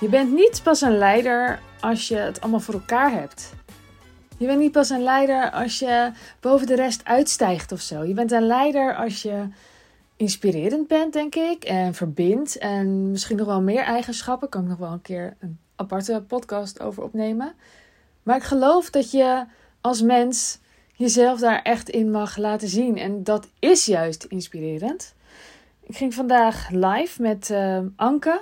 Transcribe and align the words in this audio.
Je 0.00 0.08
bent 0.08 0.32
niet 0.32 0.60
pas 0.62 0.80
een 0.80 0.98
leider 0.98 1.60
als 1.80 2.08
je 2.08 2.16
het 2.16 2.40
allemaal 2.40 2.60
voor 2.60 2.74
elkaar 2.74 3.12
hebt. 3.12 3.52
Je 4.36 4.46
bent 4.46 4.58
niet 4.58 4.72
pas 4.72 4.90
een 4.90 5.02
leider 5.02 5.50
als 5.50 5.78
je 5.78 6.10
boven 6.40 6.66
de 6.66 6.74
rest 6.74 7.04
uitstijgt 7.04 7.72
of 7.72 7.80
zo. 7.80 8.04
Je 8.04 8.14
bent 8.14 8.32
een 8.32 8.46
leider 8.46 8.96
als 8.96 9.22
je 9.22 9.48
inspirerend 10.16 10.86
bent, 10.86 11.12
denk 11.12 11.34
ik. 11.34 11.64
En 11.64 11.94
verbindt. 11.94 12.58
En 12.58 13.10
misschien 13.10 13.36
nog 13.36 13.46
wel 13.46 13.60
meer 13.60 13.82
eigenschappen. 13.82 14.48
Kan 14.48 14.62
ik 14.62 14.68
nog 14.68 14.78
wel 14.78 14.92
een 14.92 15.02
keer 15.02 15.36
een 15.40 15.58
aparte 15.76 16.24
podcast 16.26 16.80
over 16.80 17.02
opnemen. 17.02 17.52
Maar 18.22 18.36
ik 18.36 18.42
geloof 18.42 18.90
dat 18.90 19.10
je 19.10 19.44
als 19.80 20.02
mens 20.02 20.58
jezelf 20.94 21.40
daar 21.40 21.62
echt 21.62 21.88
in 21.88 22.10
mag 22.10 22.36
laten 22.36 22.68
zien. 22.68 22.96
En 22.96 23.24
dat 23.24 23.48
is 23.58 23.84
juist 23.84 24.24
inspirerend. 24.24 25.14
Ik 25.82 25.96
ging 25.96 26.14
vandaag 26.14 26.68
live 26.70 27.22
met 27.22 27.48
uh, 27.50 27.80
Anke. 27.96 28.40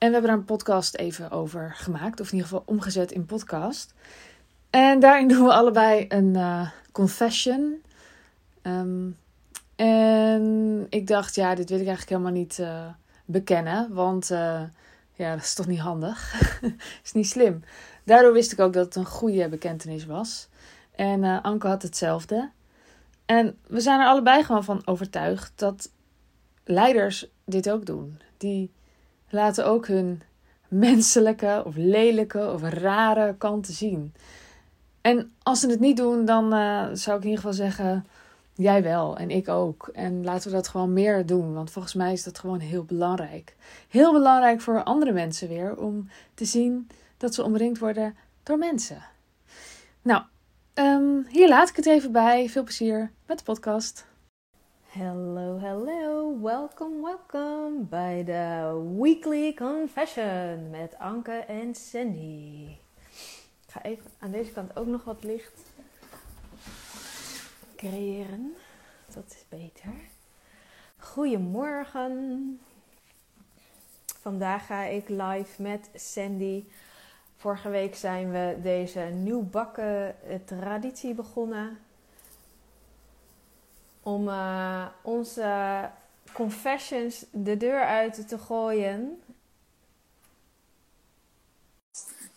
En 0.00 0.06
we 0.06 0.12
hebben 0.12 0.30
daar 0.30 0.40
een 0.40 0.44
podcast 0.56 0.96
even 0.96 1.30
over 1.30 1.72
gemaakt. 1.74 2.20
Of 2.20 2.26
in 2.26 2.32
ieder 2.32 2.48
geval 2.48 2.62
omgezet 2.66 3.12
in 3.12 3.26
podcast. 3.26 3.94
En 4.70 5.00
daarin 5.00 5.28
doen 5.32 5.44
we 5.44 5.52
allebei 5.52 6.04
een 6.08 6.34
uh, 6.34 6.70
confession. 6.92 7.82
Um, 8.62 9.16
en 9.76 10.86
ik 10.88 11.06
dacht, 11.06 11.34
ja, 11.34 11.54
dit 11.54 11.68
wil 11.68 11.80
ik 11.80 11.86
eigenlijk 11.86 12.16
helemaal 12.16 12.40
niet 12.40 12.58
uh, 12.58 12.86
bekennen. 13.24 13.94
Want 13.94 14.30
uh, 14.30 14.62
ja, 15.12 15.34
dat 15.34 15.42
is 15.42 15.54
toch 15.54 15.66
niet 15.66 15.78
handig. 15.78 16.40
is 17.04 17.12
niet 17.12 17.28
slim. 17.28 17.62
Daardoor 18.04 18.32
wist 18.32 18.52
ik 18.52 18.60
ook 18.60 18.72
dat 18.72 18.84
het 18.84 18.96
een 18.96 19.06
goede 19.06 19.48
bekentenis 19.48 20.06
was. 20.06 20.48
En 20.94 21.42
Anke 21.42 21.66
had 21.66 21.82
hetzelfde. 21.82 22.50
En 23.26 23.58
we 23.66 23.80
zijn 23.80 24.00
er 24.00 24.06
allebei 24.06 24.44
gewoon 24.44 24.64
van 24.64 24.82
overtuigd 24.84 25.52
dat 25.54 25.90
leiders 26.64 27.26
dit 27.44 27.70
ook 27.70 27.86
doen. 27.86 28.20
Die 28.36 28.70
laten 29.30 29.66
ook 29.66 29.86
hun 29.86 30.22
menselijke 30.68 31.62
of 31.64 31.74
lelijke 31.76 32.52
of 32.52 32.62
rare 32.62 33.34
kanten 33.38 33.74
zien. 33.74 34.14
En 35.00 35.32
als 35.42 35.60
ze 35.60 35.68
het 35.68 35.80
niet 35.80 35.96
doen, 35.96 36.24
dan 36.24 36.54
uh, 36.54 36.86
zou 36.92 37.16
ik 37.16 37.22
in 37.22 37.28
ieder 37.28 37.44
geval 37.44 37.52
zeggen: 37.52 38.06
jij 38.54 38.82
wel 38.82 39.16
en 39.16 39.30
ik 39.30 39.48
ook. 39.48 39.90
En 39.92 40.24
laten 40.24 40.50
we 40.50 40.56
dat 40.56 40.68
gewoon 40.68 40.92
meer 40.92 41.26
doen, 41.26 41.54
want 41.54 41.70
volgens 41.70 41.94
mij 41.94 42.12
is 42.12 42.24
dat 42.24 42.38
gewoon 42.38 42.58
heel 42.58 42.84
belangrijk. 42.84 43.56
Heel 43.88 44.12
belangrijk 44.12 44.60
voor 44.60 44.82
andere 44.82 45.12
mensen 45.12 45.48
weer 45.48 45.76
om 45.76 46.08
te 46.34 46.44
zien 46.44 46.88
dat 47.16 47.34
ze 47.34 47.44
omringd 47.44 47.78
worden 47.78 48.16
door 48.42 48.58
mensen. 48.58 49.02
Nou, 50.02 50.22
um, 50.74 51.26
hier 51.28 51.48
laat 51.48 51.68
ik 51.68 51.76
het 51.76 51.86
even 51.86 52.12
bij. 52.12 52.48
Veel 52.48 52.62
plezier 52.62 53.10
met 53.26 53.38
de 53.38 53.44
podcast. 53.44 54.08
Hello, 54.92 55.58
hello, 55.58 56.40
welkom, 56.40 57.02
welkom 57.02 57.88
bij 57.88 58.24
de 58.24 58.72
Weekly 58.98 59.54
Confession 59.54 60.70
met 60.70 60.98
Anke 60.98 61.32
en 61.32 61.74
Sandy. 61.74 62.76
Ik 63.66 63.70
ga 63.72 63.82
even 63.82 64.04
aan 64.18 64.30
deze 64.30 64.52
kant 64.52 64.76
ook 64.76 64.86
nog 64.86 65.04
wat 65.04 65.24
licht 65.24 65.72
creëren. 67.76 68.54
Dat 69.14 69.24
is 69.26 69.44
beter. 69.48 69.92
Goedemorgen. 70.98 72.60
Vandaag 74.20 74.66
ga 74.66 74.82
ik 74.84 75.08
live 75.08 75.62
met 75.62 75.90
Sandy. 75.94 76.64
Vorige 77.36 77.68
week 77.68 77.94
zijn 77.94 78.30
we 78.30 78.58
deze 78.62 79.00
nieuwbakken 79.00 80.16
traditie 80.44 81.14
begonnen 81.14 81.78
om 84.02 84.28
uh, 84.28 84.86
onze 85.02 85.88
confessions 86.32 87.24
de 87.30 87.56
deur 87.56 87.84
uit 87.84 88.28
te 88.28 88.38
gooien. 88.38 89.22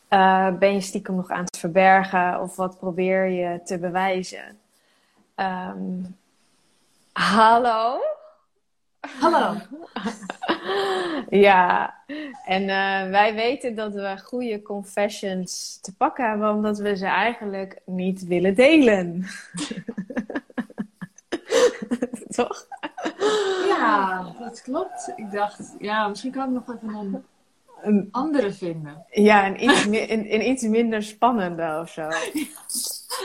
Uh, 0.10 0.58
ben 0.58 0.74
je 0.74 0.82
stiekem 0.82 1.16
nog 1.16 1.30
aan 1.30 1.44
het 1.44 1.58
verbergen 1.58 2.42
of 2.42 2.56
wat 2.56 2.78
probeer 2.78 3.26
je 3.26 3.62
te 3.64 3.80
bewijzen? 3.80 4.60
Um, 5.36 6.18
hallo? 7.12 8.00
Hallo. 9.20 9.56
ja, 11.48 11.94
en 12.46 12.62
uh, 12.62 13.12
wij 13.12 13.34
weten 13.34 13.76
dat 13.76 13.94
we 13.94 14.18
goede 14.24 14.62
confessions 14.62 15.80
te 15.82 15.96
pakken 15.96 16.30
hebben, 16.30 16.54
omdat 16.54 16.78
we 16.78 16.96
ze 16.96 17.06
eigenlijk 17.06 17.80
niet 17.86 18.24
willen 18.24 18.56
delen. 18.56 19.26
Toch? 22.34 22.68
Ja, 23.68 24.26
dat 24.40 24.62
klopt. 24.62 25.14
Ik 25.16 25.32
dacht, 25.32 25.76
ja, 25.80 26.08
misschien 26.08 26.32
kan 26.32 26.48
ik 26.48 26.54
nog 26.54 26.76
even 26.76 26.96
een, 26.96 27.26
een 27.82 28.08
andere 28.12 28.54
vinden. 28.54 29.06
Ja, 29.10 29.46
een 29.46 29.64
iets, 29.64 29.86
een, 29.86 30.34
een 30.34 30.50
iets 30.50 30.64
minder 30.64 31.04
spannende 31.04 31.80
of 31.82 31.90
zo. 31.90 32.08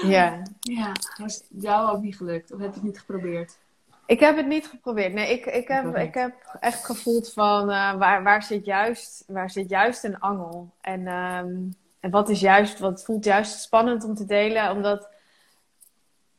Ja. 0.03 0.43
Ja, 0.61 0.93
was 1.17 1.43
jou 1.49 1.91
ook 1.91 2.03
niet 2.03 2.17
gelukt? 2.17 2.53
Of 2.53 2.61
heb 2.61 2.69
je 2.69 2.75
het 2.75 2.83
niet 2.83 2.99
geprobeerd? 2.99 3.59
Ik 4.07 4.21
heb 4.21 4.37
het 4.37 4.47
niet 4.47 4.67
geprobeerd. 4.67 5.13
Nee, 5.13 5.33
ik, 5.33 5.47
ik, 5.47 5.69
heb, 5.69 5.97
ik 5.97 6.15
heb 6.15 6.57
echt 6.61 6.85
gevoeld 6.85 7.33
van 7.33 7.71
uh, 7.71 7.95
waar, 7.95 8.23
waar, 8.23 8.43
zit 8.43 8.65
juist, 8.65 9.25
waar 9.27 9.51
zit 9.51 9.69
juist 9.69 10.05
een 10.05 10.19
angel? 10.19 10.71
En, 10.81 11.07
um, 11.07 11.77
en 12.01 12.11
wat 12.11 12.29
is 12.29 12.41
juist, 12.41 12.79
wat 12.79 13.05
voelt 13.05 13.25
juist 13.25 13.61
spannend 13.61 14.05
om 14.05 14.15
te 14.15 14.25
delen? 14.25 14.71
Omdat 14.71 15.09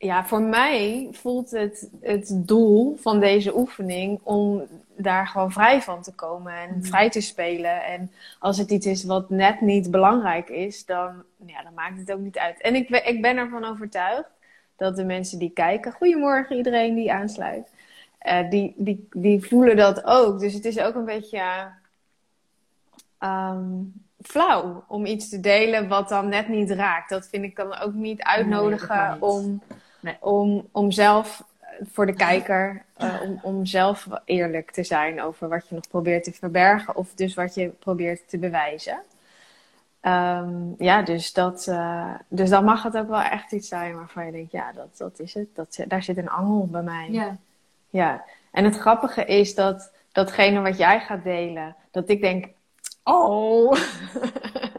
ja, 0.02 0.26
voor 0.26 0.42
mij 0.42 1.08
voelt 1.12 1.50
het 1.50 1.90
het 2.00 2.32
doel 2.32 2.96
van 2.96 3.20
deze 3.20 3.56
oefening 3.56 4.20
om 4.22 4.66
daar 4.96 5.26
gewoon 5.26 5.52
vrij 5.52 5.82
van 5.82 6.02
te 6.02 6.14
komen 6.14 6.52
en 6.52 6.74
mm. 6.74 6.84
vrij 6.84 7.10
te 7.10 7.20
spelen. 7.20 7.84
En 7.84 8.12
als 8.38 8.58
het 8.58 8.70
iets 8.70 8.86
is 8.86 9.04
wat 9.04 9.30
net 9.30 9.60
niet 9.60 9.90
belangrijk 9.90 10.48
is, 10.48 10.84
dan, 10.84 11.22
ja, 11.46 11.62
dan 11.62 11.74
maakt 11.74 11.98
het 11.98 12.12
ook 12.12 12.20
niet 12.20 12.38
uit. 12.38 12.60
En 12.60 12.74
ik, 12.74 12.88
ik 12.88 13.22
ben 13.22 13.36
ervan 13.36 13.64
overtuigd 13.64 14.30
dat 14.76 14.96
de 14.96 15.04
mensen 15.04 15.38
die 15.38 15.50
kijken, 15.50 15.92
goedemorgen 15.92 16.56
iedereen 16.56 16.94
die 16.94 17.12
aansluit, 17.12 17.70
uh, 18.26 18.50
die, 18.50 18.74
die, 18.76 19.08
die 19.10 19.44
voelen 19.44 19.76
dat 19.76 20.04
ook. 20.04 20.40
Dus 20.40 20.54
het 20.54 20.64
is 20.64 20.78
ook 20.78 20.94
een 20.94 21.04
beetje 21.04 21.42
um, 23.18 23.92
flauw 24.22 24.84
om 24.88 25.06
iets 25.06 25.28
te 25.28 25.40
delen 25.40 25.88
wat 25.88 26.08
dan 26.08 26.28
net 26.28 26.48
niet 26.48 26.70
raakt. 26.70 27.10
Dat 27.10 27.28
vind 27.28 27.44
ik 27.44 27.56
dan 27.56 27.78
ook 27.78 27.94
niet 27.94 28.22
uitnodigen 28.22 29.10
nee, 29.10 29.22
om 29.22 29.62
Nee. 30.00 30.16
Om, 30.20 30.68
om 30.72 30.90
zelf 30.90 31.44
voor 31.82 32.06
de 32.06 32.14
kijker, 32.14 32.84
uh, 33.02 33.14
om, 33.22 33.38
om 33.42 33.66
zelf 33.66 34.08
eerlijk 34.24 34.70
te 34.70 34.84
zijn 34.84 35.22
over 35.22 35.48
wat 35.48 35.68
je 35.68 35.74
nog 35.74 35.88
probeert 35.88 36.24
te 36.24 36.32
verbergen 36.32 36.96
of 36.96 37.14
dus 37.14 37.34
wat 37.34 37.54
je 37.54 37.68
probeert 37.68 38.28
te 38.28 38.38
bewijzen. 38.38 39.02
Um, 40.02 40.74
ja, 40.78 41.02
dus, 41.02 41.32
dat, 41.32 41.66
uh, 41.68 42.14
dus 42.28 42.50
dan 42.50 42.64
mag 42.64 42.82
het 42.82 42.96
ook 42.96 43.08
wel 43.08 43.20
echt 43.20 43.52
iets 43.52 43.68
zijn 43.68 43.96
waarvan 43.96 44.26
je 44.26 44.32
denkt, 44.32 44.52
ja, 44.52 44.72
dat, 44.72 44.96
dat 44.96 45.18
is 45.18 45.34
het. 45.34 45.54
Dat, 45.54 45.78
daar 45.86 46.02
zit 46.02 46.16
een 46.16 46.30
angel 46.30 46.66
bij 46.66 46.82
mij. 46.82 47.08
Ja. 47.10 47.36
ja. 47.90 48.24
En 48.50 48.64
het 48.64 48.76
grappige 48.76 49.24
is 49.24 49.54
dat 49.54 49.92
datgene 50.12 50.60
wat 50.60 50.78
jij 50.78 51.00
gaat 51.00 51.24
delen, 51.24 51.76
dat 51.90 52.08
ik 52.08 52.20
denk, 52.20 52.48
oh, 53.04 53.72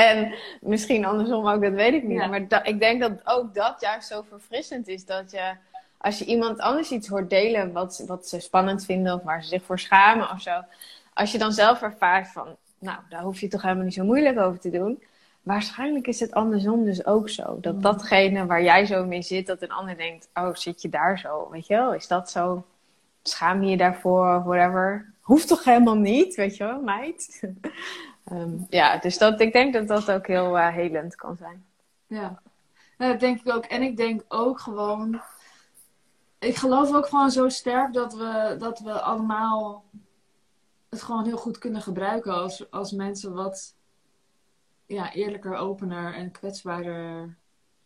en 0.00 0.34
misschien 0.60 1.04
andersom 1.04 1.48
ook, 1.48 1.62
dat 1.62 1.72
weet 1.72 1.94
ik 1.94 2.02
niet. 2.02 2.18
Maar 2.18 2.66
ik 2.66 2.80
denk 2.80 3.00
dat 3.00 3.12
ook 3.24 3.54
dat 3.54 3.80
juist 3.80 4.08
zo 4.08 4.22
verfrissend 4.28 4.88
is. 4.88 5.04
Dat 5.04 5.30
je, 5.30 5.52
als 5.98 6.18
je 6.18 6.24
iemand 6.24 6.58
anders 6.58 6.90
iets 6.90 7.08
hoort 7.08 7.30
delen 7.30 7.72
wat, 7.72 8.04
wat 8.06 8.28
ze 8.28 8.40
spannend 8.40 8.84
vinden 8.84 9.14
of 9.14 9.22
waar 9.22 9.42
ze 9.42 9.48
zich 9.48 9.62
voor 9.62 9.78
schamen 9.78 10.30
of 10.30 10.40
zo. 10.40 10.62
Als 11.14 11.32
je 11.32 11.38
dan 11.38 11.52
zelf 11.52 11.82
ervaart 11.82 12.28
van, 12.28 12.56
nou, 12.78 12.98
daar 13.08 13.22
hoef 13.22 13.40
je 13.40 13.48
toch 13.48 13.62
helemaal 13.62 13.84
niet 13.84 13.94
zo 13.94 14.04
moeilijk 14.04 14.38
over 14.38 14.60
te 14.60 14.70
doen. 14.70 15.02
Waarschijnlijk 15.42 16.06
is 16.06 16.20
het 16.20 16.32
andersom 16.32 16.84
dus 16.84 17.06
ook 17.06 17.28
zo. 17.28 17.58
Dat 17.60 17.82
datgene 17.82 18.46
waar 18.46 18.62
jij 18.62 18.86
zo 18.86 19.04
mee 19.04 19.22
zit, 19.22 19.46
dat 19.46 19.62
een 19.62 19.72
ander 19.72 19.96
denkt, 19.96 20.28
oh, 20.34 20.54
zit 20.54 20.82
je 20.82 20.88
daar 20.88 21.18
zo? 21.18 21.48
Weet 21.50 21.66
je 21.66 21.74
wel, 21.74 21.94
is 21.94 22.06
dat 22.06 22.30
zo? 22.30 22.64
Schaam 23.22 23.62
je 23.62 23.70
je 23.70 23.76
daarvoor 23.76 24.36
of 24.36 24.44
whatever? 24.44 25.12
Hoeft 25.20 25.48
toch 25.48 25.64
helemaal 25.64 25.96
niet, 25.96 26.34
weet 26.34 26.56
je 26.56 26.64
wel, 26.64 26.80
meid? 26.80 27.40
Um, 28.32 28.66
ja, 28.68 28.98
dus 28.98 29.18
dat, 29.18 29.40
ik 29.40 29.52
denk 29.52 29.72
dat 29.72 29.88
dat 29.88 30.10
ook 30.10 30.26
heel 30.26 30.56
uh, 30.58 30.68
helend 30.68 31.14
kan 31.14 31.36
zijn. 31.36 31.64
Ja, 32.06 32.42
dat 32.96 33.20
denk 33.20 33.40
ik 33.40 33.54
ook. 33.54 33.64
En 33.64 33.82
ik 33.82 33.96
denk 33.96 34.22
ook 34.28 34.60
gewoon. 34.60 35.22
Ik 36.38 36.56
geloof 36.56 36.94
ook 36.94 37.06
gewoon 37.06 37.30
zo 37.30 37.48
sterk 37.48 37.92
dat 37.92 38.14
we, 38.14 38.56
dat 38.58 38.80
we 38.80 39.00
allemaal 39.00 39.84
het 40.88 41.02
gewoon 41.02 41.24
heel 41.24 41.36
goed 41.36 41.58
kunnen 41.58 41.82
gebruiken 41.82 42.32
als, 42.32 42.70
als 42.70 42.92
mensen 42.92 43.32
wat 43.32 43.74
ja, 44.86 45.12
eerlijker, 45.12 45.54
opener 45.54 46.14
en 46.14 46.30
kwetsbaarder 46.30 47.36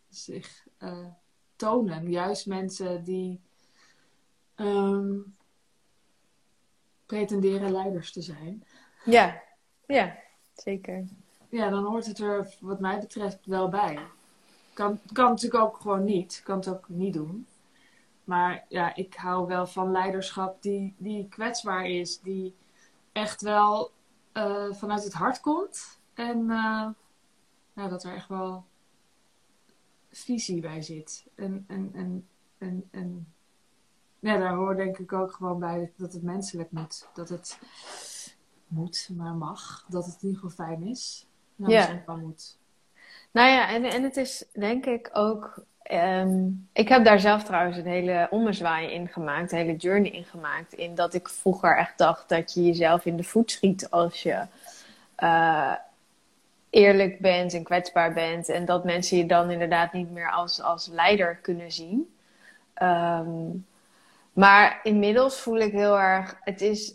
zich 0.09 0.65
uh, 0.79 1.07
tonen. 1.55 2.09
Juist 2.09 2.45
mensen 2.45 3.03
die 3.03 3.41
um, 4.55 5.35
pretenderen 7.05 7.71
leiders 7.71 8.11
te 8.11 8.21
zijn. 8.21 8.63
Ja, 9.05 9.41
ja. 9.85 10.23
Zeker. 10.55 11.03
Ja, 11.49 11.69
dan 11.69 11.83
hoort 11.83 12.05
het 12.05 12.19
er 12.19 12.53
wat 12.59 12.79
mij 12.79 12.99
betreft 12.99 13.45
wel 13.45 13.69
bij. 13.69 13.99
Kan, 14.73 14.99
kan 15.13 15.29
natuurlijk 15.29 15.63
ook 15.63 15.77
gewoon 15.77 16.03
niet. 16.03 16.41
Kan 16.43 16.57
het 16.57 16.67
ook 16.67 16.89
niet 16.89 17.13
doen. 17.13 17.47
Maar 18.23 18.65
ja, 18.69 18.95
ik 18.95 19.15
hou 19.15 19.47
wel 19.47 19.67
van 19.67 19.91
leiderschap 19.91 20.61
die, 20.61 20.93
die 20.97 21.27
kwetsbaar 21.29 21.85
is. 21.85 22.19
Die 22.19 22.55
echt 23.11 23.41
wel 23.41 23.91
eh, 24.31 24.71
vanuit 24.71 25.03
het 25.03 25.13
hart 25.13 25.39
komt. 25.39 25.99
En 26.13 26.45
nou, 26.45 27.89
dat 27.89 28.03
er 28.03 28.15
echt 28.15 28.27
wel 28.27 28.63
visie 30.11 30.61
bij 30.61 30.81
zit. 30.81 31.25
En, 31.35 31.65
en, 31.67 31.91
en, 31.93 32.27
en, 32.57 32.87
en 32.91 33.27
ja, 34.19 34.37
daar 34.37 34.53
hoort 34.53 34.77
denk 34.77 34.97
ik 34.97 35.13
ook 35.13 35.31
gewoon 35.31 35.59
bij 35.59 35.91
dat 35.95 36.13
het 36.13 36.23
menselijk 36.23 36.71
moet. 36.71 37.07
Dat 37.13 37.29
het 37.29 37.59
moet, 38.75 39.09
maar 39.17 39.33
mag. 39.33 39.85
Dat 39.87 40.05
het 40.05 40.17
in 40.21 40.27
ieder 40.27 40.41
geval 40.41 40.65
fijn 40.65 40.87
is. 40.87 41.27
Nou, 41.55 41.71
ja. 41.71 42.03
wel 42.05 42.17
moet. 42.17 42.57
Nou 43.31 43.49
ja, 43.49 43.69
en, 43.69 43.83
en 43.83 44.03
het 44.03 44.17
is 44.17 44.45
denk 44.53 44.85
ik 44.85 45.09
ook. 45.13 45.63
Ehm, 45.81 46.47
ik 46.73 46.89
heb 46.89 47.05
daar 47.05 47.19
zelf 47.19 47.43
trouwens 47.43 47.77
een 47.77 47.85
hele 47.85 48.27
ommezwaai 48.29 48.91
in 48.91 49.07
gemaakt, 49.07 49.51
een 49.51 49.57
hele 49.57 49.75
journey 49.75 50.11
in 50.11 50.25
gemaakt. 50.25 50.73
In 50.73 50.95
dat 50.95 51.13
ik 51.13 51.29
vroeger 51.29 51.77
echt 51.77 51.97
dacht 51.97 52.29
dat 52.29 52.53
je 52.53 52.65
jezelf 52.65 53.05
in 53.05 53.17
de 53.17 53.23
voet 53.23 53.51
schiet 53.51 53.89
als 53.89 54.23
je 54.23 54.41
uh, 55.19 55.73
eerlijk 56.69 57.19
bent 57.19 57.53
en 57.53 57.63
kwetsbaar 57.63 58.13
bent. 58.13 58.49
En 58.49 58.65
dat 58.65 58.83
mensen 58.83 59.17
je 59.17 59.25
dan 59.25 59.51
inderdaad 59.51 59.93
niet 59.93 60.11
meer 60.11 60.31
als, 60.31 60.61
als 60.61 60.87
leider 60.87 61.35
kunnen 61.35 61.71
zien. 61.71 62.15
Um, 62.81 63.65
maar 64.33 64.79
inmiddels 64.83 65.39
voel 65.39 65.57
ik 65.57 65.71
heel 65.71 65.99
erg, 65.99 66.37
het 66.39 66.61
is 66.61 66.93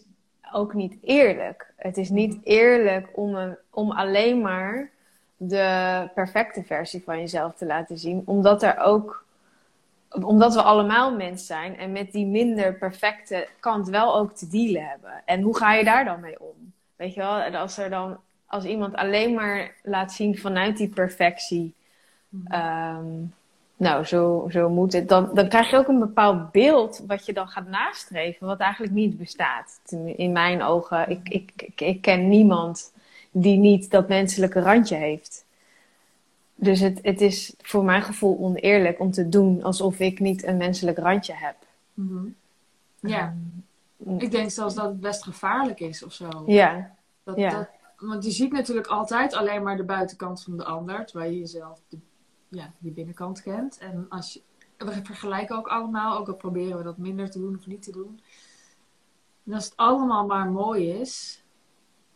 ook 0.52 0.74
niet 0.74 0.96
eerlijk. 1.02 1.69
Het 1.80 1.96
is 1.96 2.08
niet 2.08 2.38
eerlijk 2.42 3.08
om, 3.12 3.34
een, 3.34 3.56
om 3.70 3.90
alleen 3.90 4.40
maar 4.40 4.90
de 5.36 6.08
perfecte 6.14 6.62
versie 6.62 7.02
van 7.02 7.18
jezelf 7.18 7.54
te 7.54 7.66
laten 7.66 7.98
zien. 7.98 8.22
Omdat 8.24 8.62
er 8.62 8.78
ook, 8.78 9.24
omdat 10.10 10.54
we 10.54 10.62
allemaal 10.62 11.16
mens 11.16 11.46
zijn 11.46 11.78
en 11.78 11.92
met 11.92 12.12
die 12.12 12.26
minder 12.26 12.74
perfecte 12.74 13.48
kant 13.60 13.88
wel 13.88 14.16
ook 14.16 14.32
te 14.36 14.48
dealen 14.48 14.88
hebben. 14.88 15.22
En 15.24 15.40
hoe 15.40 15.56
ga 15.56 15.74
je 15.74 15.84
daar 15.84 16.04
dan 16.04 16.20
mee 16.20 16.40
om? 16.40 16.72
Weet 16.96 17.14
je 17.14 17.20
wel, 17.20 17.42
als 17.42 17.78
er 17.78 17.90
dan, 17.90 18.18
als 18.46 18.64
iemand 18.64 18.94
alleen 18.94 19.34
maar 19.34 19.74
laat 19.82 20.12
zien 20.12 20.38
vanuit 20.38 20.76
die 20.76 20.88
perfectie. 20.88 21.74
Um, 22.52 23.34
nou, 23.80 24.04
zo, 24.04 24.48
zo 24.50 24.68
moet 24.68 24.92
het. 24.92 25.08
Dan, 25.08 25.30
dan 25.34 25.48
krijg 25.48 25.70
je 25.70 25.76
ook 25.76 25.88
een 25.88 25.98
bepaald 25.98 26.50
beeld 26.52 27.02
wat 27.06 27.26
je 27.26 27.32
dan 27.32 27.48
gaat 27.48 27.68
nastreven, 27.68 28.46
wat 28.46 28.58
eigenlijk 28.58 28.92
niet 28.92 29.18
bestaat. 29.18 29.80
In 30.16 30.32
mijn 30.32 30.62
ogen, 30.62 31.10
ik, 31.10 31.28
ik, 31.28 31.52
ik, 31.56 31.80
ik 31.80 32.00
ken 32.00 32.28
niemand 32.28 32.92
die 33.30 33.56
niet 33.56 33.90
dat 33.90 34.08
menselijke 34.08 34.60
randje 34.60 34.96
heeft. 34.96 35.44
Dus 36.54 36.80
het, 36.80 36.98
het 37.02 37.20
is 37.20 37.54
voor 37.58 37.84
mijn 37.84 38.02
gevoel 38.02 38.38
oneerlijk 38.38 39.00
om 39.00 39.10
te 39.10 39.28
doen 39.28 39.62
alsof 39.62 39.98
ik 39.98 40.20
niet 40.20 40.44
een 40.44 40.56
menselijk 40.56 40.98
randje 40.98 41.34
heb. 41.34 41.56
Mhm. 41.94 42.24
Ja. 43.00 43.36
Ehm, 44.06 44.18
ik 44.18 44.30
denk 44.30 44.50
zelfs 44.50 44.74
dat 44.74 44.84
het 44.84 45.00
best 45.00 45.22
gevaarlijk 45.22 45.80
is 45.80 46.04
of 46.04 46.12
zo. 46.12 46.28
Ja. 46.46 46.94
Dat, 47.22 47.36
ja. 47.36 47.50
Dat, 47.50 47.68
want 47.98 48.24
je 48.24 48.30
ziet 48.30 48.52
natuurlijk 48.52 48.86
altijd 48.86 49.34
alleen 49.34 49.62
maar 49.62 49.76
de 49.76 49.84
buitenkant 49.84 50.42
van 50.42 50.56
de 50.56 50.64
ander, 50.64 51.06
terwijl 51.06 51.30
je 51.30 51.38
jezelf 51.38 51.80
de 51.88 51.98
ja, 52.50 52.72
die 52.78 52.92
binnenkant 52.92 53.42
kent. 53.42 53.78
En 53.78 54.06
als 54.08 54.32
je, 54.32 54.42
we 54.78 55.04
vergelijken 55.04 55.56
ook 55.56 55.68
allemaal, 55.68 56.18
ook 56.18 56.28
al 56.28 56.34
proberen 56.34 56.76
we 56.76 56.82
dat 56.82 56.98
minder 56.98 57.30
te 57.30 57.38
doen 57.38 57.56
of 57.56 57.66
niet 57.66 57.82
te 57.82 57.92
doen. 57.92 58.20
En 59.44 59.52
als 59.52 59.64
het 59.64 59.76
allemaal 59.76 60.26
maar 60.26 60.50
mooi 60.50 60.90
is, 60.90 61.44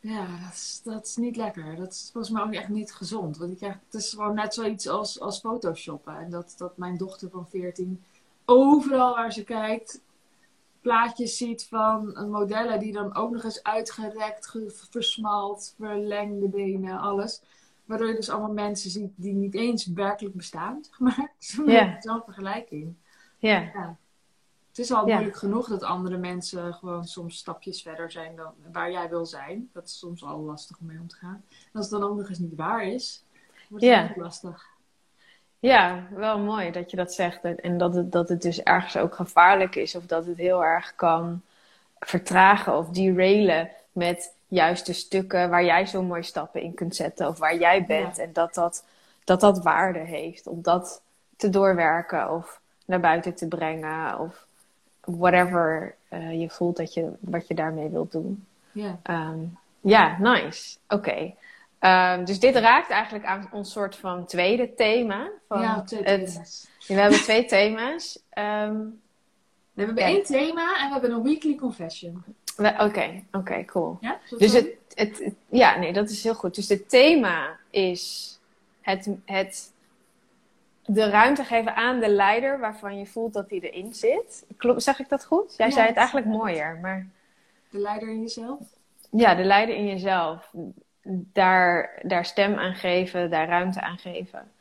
ja, 0.01 0.27
dat 0.27 0.53
is, 0.53 0.81
dat 0.85 1.07
is 1.07 1.17
niet 1.17 1.37
lekker. 1.37 1.77
Dat 1.77 1.93
is 1.93 2.11
volgens 2.13 2.33
mij 2.33 2.43
ook 2.43 2.53
echt 2.53 2.69
niet 2.69 2.95
gezond. 2.95 3.37
Want 3.37 3.53
ik 3.53 3.57
krijg, 3.57 3.79
het 3.85 3.95
is 3.95 4.11
gewoon 4.11 4.35
net 4.35 4.55
zoiets 4.55 4.89
als, 4.89 5.21
als 5.21 5.41
photoshoppen. 5.41 6.17
En 6.17 6.31
dat, 6.31 6.55
dat 6.57 6.77
mijn 6.77 6.97
dochter 6.97 7.31
van 7.31 7.49
14 7.49 8.05
overal 8.45 9.15
waar 9.15 9.33
ze 9.33 9.45
kijkt, 9.45 10.01
plaatjes 10.81 11.37
ziet 11.37 11.67
van 11.67 12.29
modellen 12.31 12.81
die 12.81 12.93
dan 12.93 13.15
ook 13.15 13.31
nog 13.31 13.45
eens 13.45 13.63
uitgerekt, 13.63 14.57
versmalt, 14.91 15.75
verlengde 15.79 16.49
benen, 16.49 16.99
alles. 16.99 17.43
Waardoor 17.85 18.09
je 18.09 18.15
dus 18.15 18.31
allemaal 18.31 18.53
mensen 18.53 18.91
ziet 18.91 19.13
die 19.17 19.35
niet 19.35 19.55
eens 19.55 19.87
werkelijk 19.87 20.35
bestaan, 20.35 20.85
zeg 20.85 20.99
maar. 20.99 21.33
Zo'n 21.39 21.71
yeah. 21.71 22.25
vergelijking. 22.25 22.95
Ja. 23.39 23.97
Het 24.69 24.79
is 24.79 24.93
al 24.93 25.07
moeilijk 25.07 25.37
genoeg 25.37 25.69
dat 25.69 25.83
andere 25.83 26.17
mensen 26.17 26.75
gewoon 26.75 27.05
soms 27.05 27.37
stapjes 27.37 27.83
verder 27.83 28.11
zijn 28.11 28.37
dan 28.37 28.53
waar 28.73 28.91
jij 28.91 29.09
wil 29.09 29.27
zijn. 29.27 29.71
Dat 29.73 29.85
is 29.85 29.99
soms 29.99 30.25
al 30.25 30.39
lastig 30.39 30.79
om 30.79 30.87
mee 30.87 31.01
om 31.01 31.09
te 31.09 31.17
gaan. 31.17 31.45
En 31.49 31.71
als 31.73 31.91
het 31.91 32.01
dan 32.01 32.11
ook 32.11 32.17
nog 32.17 32.29
eens 32.29 32.39
niet 32.39 32.57
waar 32.57 32.85
is, 32.85 33.25
wordt 33.69 33.85
het 33.85 34.11
ook 34.11 34.17
lastig. 34.17 34.67
Ja, 35.59 36.09
wel 36.11 36.39
mooi 36.39 36.71
dat 36.71 36.91
je 36.91 36.97
dat 36.97 37.15
zegt. 37.15 37.45
En 37.45 37.79
dat 37.79 37.95
het, 37.95 38.13
dat 38.13 38.29
het 38.29 38.43
dus 38.43 38.63
ergens 38.63 38.97
ook 38.97 39.15
gevaarlijk 39.15 39.75
is. 39.75 39.95
Of 39.95 40.07
dat 40.07 40.27
het 40.27 40.37
heel 40.37 40.65
erg 40.65 40.95
kan 40.95 41.43
vertragen 41.99 42.77
of 42.77 42.89
derailen 42.89 43.71
met 43.93 44.34
juist 44.55 44.87
de 44.87 44.93
stukken 44.93 45.51
waar 45.51 45.65
jij 45.65 45.87
zo 45.87 46.03
mooi 46.03 46.23
stappen 46.23 46.63
in 46.63 46.75
kunt 46.75 46.97
zetten 46.97 47.29
of 47.29 47.39
waar 47.39 47.59
jij 47.59 47.85
bent. 47.87 48.19
En 48.19 48.33
dat 48.33 48.55
dat, 48.55 48.85
dat 49.25 49.41
dat 49.41 49.63
waarde 49.63 49.99
heeft 49.99 50.47
om 50.47 50.63
dat 50.63 51.03
te 51.37 51.51
doorwerken 51.51 52.31
of 52.31 52.61
naar 52.85 53.01
buiten 53.01 53.35
te 53.35 53.49
brengen 53.49 54.19
of 54.19 54.47
whatever 55.01 55.95
uh, 56.13 56.41
je 56.41 56.51
voelt 56.51 56.77
dat 56.77 56.95
je, 56.95 57.13
wat 57.21 57.49
je 57.49 57.55
daarmee 57.55 57.89
wilt 57.89 58.13
doen. 58.13 58.47
Ja, 58.73 58.99
um, 59.11 59.59
ja 59.81 60.17
nice. 60.19 60.77
Oké. 60.89 60.95
Okay. 60.95 61.37
Um, 62.19 62.25
dus 62.25 62.41
dit 62.41 62.57
raakt 62.57 62.91
eigenlijk 62.91 63.25
aan 63.25 63.49
ons 63.53 63.73
soort 63.73 63.97
van 63.97 64.27
tweede 64.27 64.75
thema. 64.75 65.31
Van 65.49 65.61
ja, 65.61 65.83
twee 65.83 66.03
thema's. 66.03 66.69
we 66.87 66.95
hebben 66.95 67.19
twee 67.19 67.45
thema's. 67.45 68.19
Um, 68.39 69.03
we 69.73 69.85
hebben 69.85 70.05
één 70.05 70.23
thema 70.23 70.79
en 70.79 70.87
we 70.87 70.93
hebben 70.93 71.11
een 71.11 71.23
weekly 71.23 71.55
confession. 71.55 72.25
Oké, 72.59 73.23
oké, 73.33 73.65
cool. 73.65 73.99
Ja, 74.01 74.19
dus 74.39 74.53
het, 74.53 74.69
het, 74.95 75.33
ja, 75.49 75.79
nee, 75.79 75.93
dat 75.93 76.11
is 76.11 76.23
heel 76.23 76.35
goed. 76.35 76.55
Dus 76.55 76.69
het 76.69 76.89
thema 76.89 77.57
is 77.71 78.33
het, 78.81 79.09
het 79.25 79.73
de 80.87 81.09
ruimte 81.09 81.45
geven 81.45 81.75
aan 81.75 82.01
de 82.01 82.09
leider 82.09 82.59
waarvan 82.59 82.99
je 82.99 83.07
voelt 83.07 83.33
dat 83.33 83.51
hij 83.51 83.61
erin 83.61 83.95
zit. 83.95 84.45
Klopt, 84.57 84.83
zeg 84.83 84.99
ik 84.99 85.09
dat 85.09 85.25
goed? 85.25 85.55
Jij 85.57 85.71
zei 85.71 85.87
het 85.87 85.97
eigenlijk 85.97 86.27
mooier, 86.27 86.79
maar... 86.83 87.07
De 87.71 87.79
leider 87.79 88.09
in 88.09 88.21
jezelf? 88.21 88.61
Ja, 89.11 89.35
de 89.35 89.45
leider 89.45 89.75
in 89.75 89.87
jezelf. 89.87 90.51
Daar, 91.33 92.01
daar 92.03 92.25
stem 92.25 92.55
aan 92.55 92.75
geven, 92.75 93.31
daar 93.31 93.49
ruimte 93.49 93.81
aan 93.81 93.99
geven. 93.99 94.53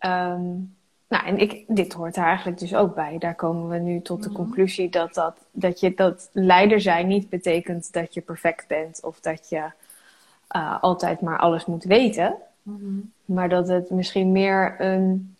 Um, 0.00 0.76
nou, 1.12 1.26
en 1.26 1.38
ik, 1.38 1.64
dit 1.68 1.92
hoort 1.92 2.16
er 2.16 2.24
eigenlijk 2.24 2.58
dus 2.58 2.74
ook 2.74 2.94
bij. 2.94 3.18
Daar 3.18 3.34
komen 3.34 3.68
we 3.68 3.78
nu 3.78 4.00
tot 4.00 4.22
de 4.22 4.28
mhm. 4.28 4.38
conclusie 4.38 4.88
dat, 4.88 5.14
dat, 5.14 5.36
dat 5.50 5.80
je 5.80 5.94
dat 5.94 6.28
leider 6.32 6.80
zijn 6.80 7.06
niet 7.06 7.28
betekent 7.28 7.92
dat 7.92 8.14
je 8.14 8.20
perfect 8.20 8.66
bent 8.66 9.00
of 9.02 9.20
dat 9.20 9.48
je 9.48 9.70
uh, 10.56 10.82
altijd 10.82 11.20
maar 11.20 11.38
alles 11.38 11.66
moet 11.66 11.84
weten. 11.84 12.36
Mhm. 12.62 12.98
Maar 13.24 13.48
dat 13.48 13.68
het 13.68 13.90
misschien 13.90 14.32
meer 14.32 14.80
een, 14.80 15.34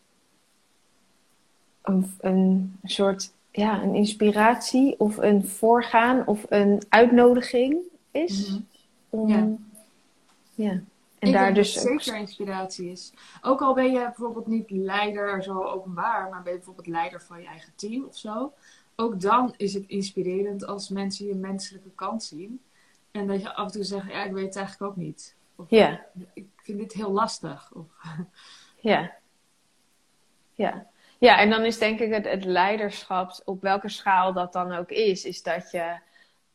een, 1.82 2.14
een 2.20 2.78
soort 2.84 3.32
ja, 3.50 3.82
een 3.82 3.94
inspiratie 3.94 4.94
of 4.98 5.16
een 5.16 5.46
voorgaan 5.46 6.26
of 6.26 6.44
een 6.48 6.82
uitnodiging 6.88 7.76
is. 8.10 8.48
Mhm. 8.50 8.60
Om, 9.10 9.28
ja. 9.28 9.46
ja. 10.54 10.80
En 11.22 11.28
ik 11.28 11.34
daar 11.34 11.54
dus 11.54 11.74
dat 11.74 11.82
het 11.82 12.02
zeker 12.02 12.20
inspiratie 12.20 12.90
is. 12.90 13.12
Ook 13.42 13.60
al 13.60 13.74
ben 13.74 13.92
je 13.92 13.98
bijvoorbeeld 13.98 14.46
niet 14.46 14.70
leider 14.70 15.42
zo 15.42 15.62
openbaar, 15.62 16.28
maar 16.30 16.42
ben 16.42 16.52
je 16.52 16.58
bijvoorbeeld 16.58 16.86
leider 16.86 17.22
van 17.22 17.40
je 17.40 17.46
eigen 17.46 17.72
team 17.76 18.04
of 18.04 18.16
zo. 18.16 18.52
Ook 18.96 19.20
dan 19.20 19.54
is 19.56 19.74
het 19.74 19.84
inspirerend 19.86 20.66
als 20.66 20.88
mensen 20.88 21.26
je 21.26 21.34
menselijke 21.34 21.90
kant 21.94 22.22
zien. 22.22 22.60
En 23.10 23.26
dat 23.26 23.42
je 23.42 23.54
af 23.54 23.66
en 23.66 23.72
toe 23.72 23.84
zegt, 23.84 24.10
ja, 24.10 24.24
ik 24.24 24.32
weet 24.32 24.44
het 24.44 24.56
eigenlijk 24.56 24.92
ook 24.92 24.96
niet. 24.96 25.36
Of, 25.56 25.70
ja. 25.70 26.06
Ik 26.34 26.46
vind 26.56 26.78
dit 26.78 26.92
heel 26.92 27.12
lastig. 27.12 27.72
Of, 27.74 27.86
ja. 28.90 29.12
Ja. 30.52 30.86
Ja, 31.18 31.38
en 31.38 31.50
dan 31.50 31.64
is 31.64 31.78
denk 31.78 32.00
ik 32.00 32.12
het, 32.12 32.24
het 32.24 32.44
leiderschap, 32.44 33.40
op 33.44 33.62
welke 33.62 33.88
schaal 33.88 34.32
dat 34.32 34.52
dan 34.52 34.72
ook 34.72 34.90
is, 34.90 35.24
is 35.24 35.42
dat 35.42 35.70
je 35.70 35.98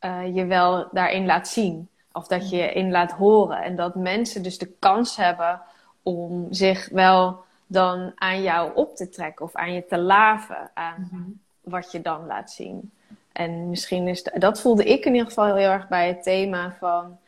uh, 0.00 0.34
je 0.34 0.46
wel 0.46 0.88
daarin 0.92 1.26
laat 1.26 1.48
zien. 1.48 1.88
Of 2.12 2.26
dat 2.26 2.50
je 2.50 2.72
in 2.72 2.90
laat 2.90 3.12
horen. 3.12 3.62
En 3.62 3.76
dat 3.76 3.94
mensen 3.94 4.42
dus 4.42 4.58
de 4.58 4.72
kans 4.78 5.16
hebben 5.16 5.60
om 6.02 6.46
zich 6.50 6.88
wel 6.88 7.44
dan 7.66 8.12
aan 8.14 8.42
jou 8.42 8.74
op 8.74 8.96
te 8.96 9.08
trekken 9.08 9.44
of 9.44 9.54
aan 9.54 9.72
je 9.72 9.86
te 9.86 9.98
laven 9.98 10.70
aan 10.74 11.08
mhm. 11.10 11.22
wat 11.60 11.92
je 11.92 12.00
dan 12.00 12.26
laat 12.26 12.50
zien. 12.50 12.92
En 13.32 13.70
misschien 13.70 14.08
is 14.08 14.22
dat 14.22 14.60
voelde 14.60 14.84
ik 14.84 15.04
in 15.04 15.12
ieder 15.12 15.28
geval 15.28 15.54
heel 15.54 15.70
erg 15.70 15.88
bij 15.88 16.08
het 16.08 16.22
thema 16.22 16.76
van. 16.78 17.18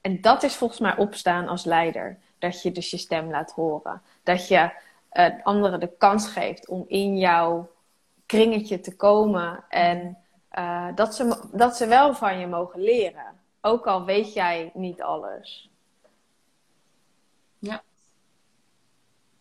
En 0.00 0.20
dat 0.20 0.42
is 0.42 0.54
volgens 0.54 0.80
mij 0.80 0.96
opstaan 0.96 1.48
als 1.48 1.64
leider. 1.64 2.18
Dat 2.38 2.62
je 2.62 2.72
dus 2.72 2.90
je 2.90 2.96
stem 2.96 3.30
laat 3.30 3.52
horen. 3.52 4.02
Dat 4.22 4.48
je 4.48 4.70
uh, 5.12 5.26
anderen 5.42 5.80
de 5.80 5.92
kans 5.98 6.28
geeft 6.28 6.68
om 6.68 6.84
in 6.88 7.18
jouw 7.18 7.70
kringetje 8.26 8.80
te 8.80 8.96
komen. 8.96 9.64
En 9.68 10.18
uh, 10.58 10.86
dat, 10.94 11.14
ze, 11.14 11.48
dat 11.52 11.76
ze 11.76 11.86
wel 11.86 12.14
van 12.14 12.38
je 12.38 12.46
mogen 12.46 12.80
leren. 12.80 13.39
Ook 13.60 13.86
al 13.86 14.04
weet 14.04 14.32
jij 14.32 14.70
niet 14.74 15.02
alles. 15.02 15.70
Ja. 17.58 17.82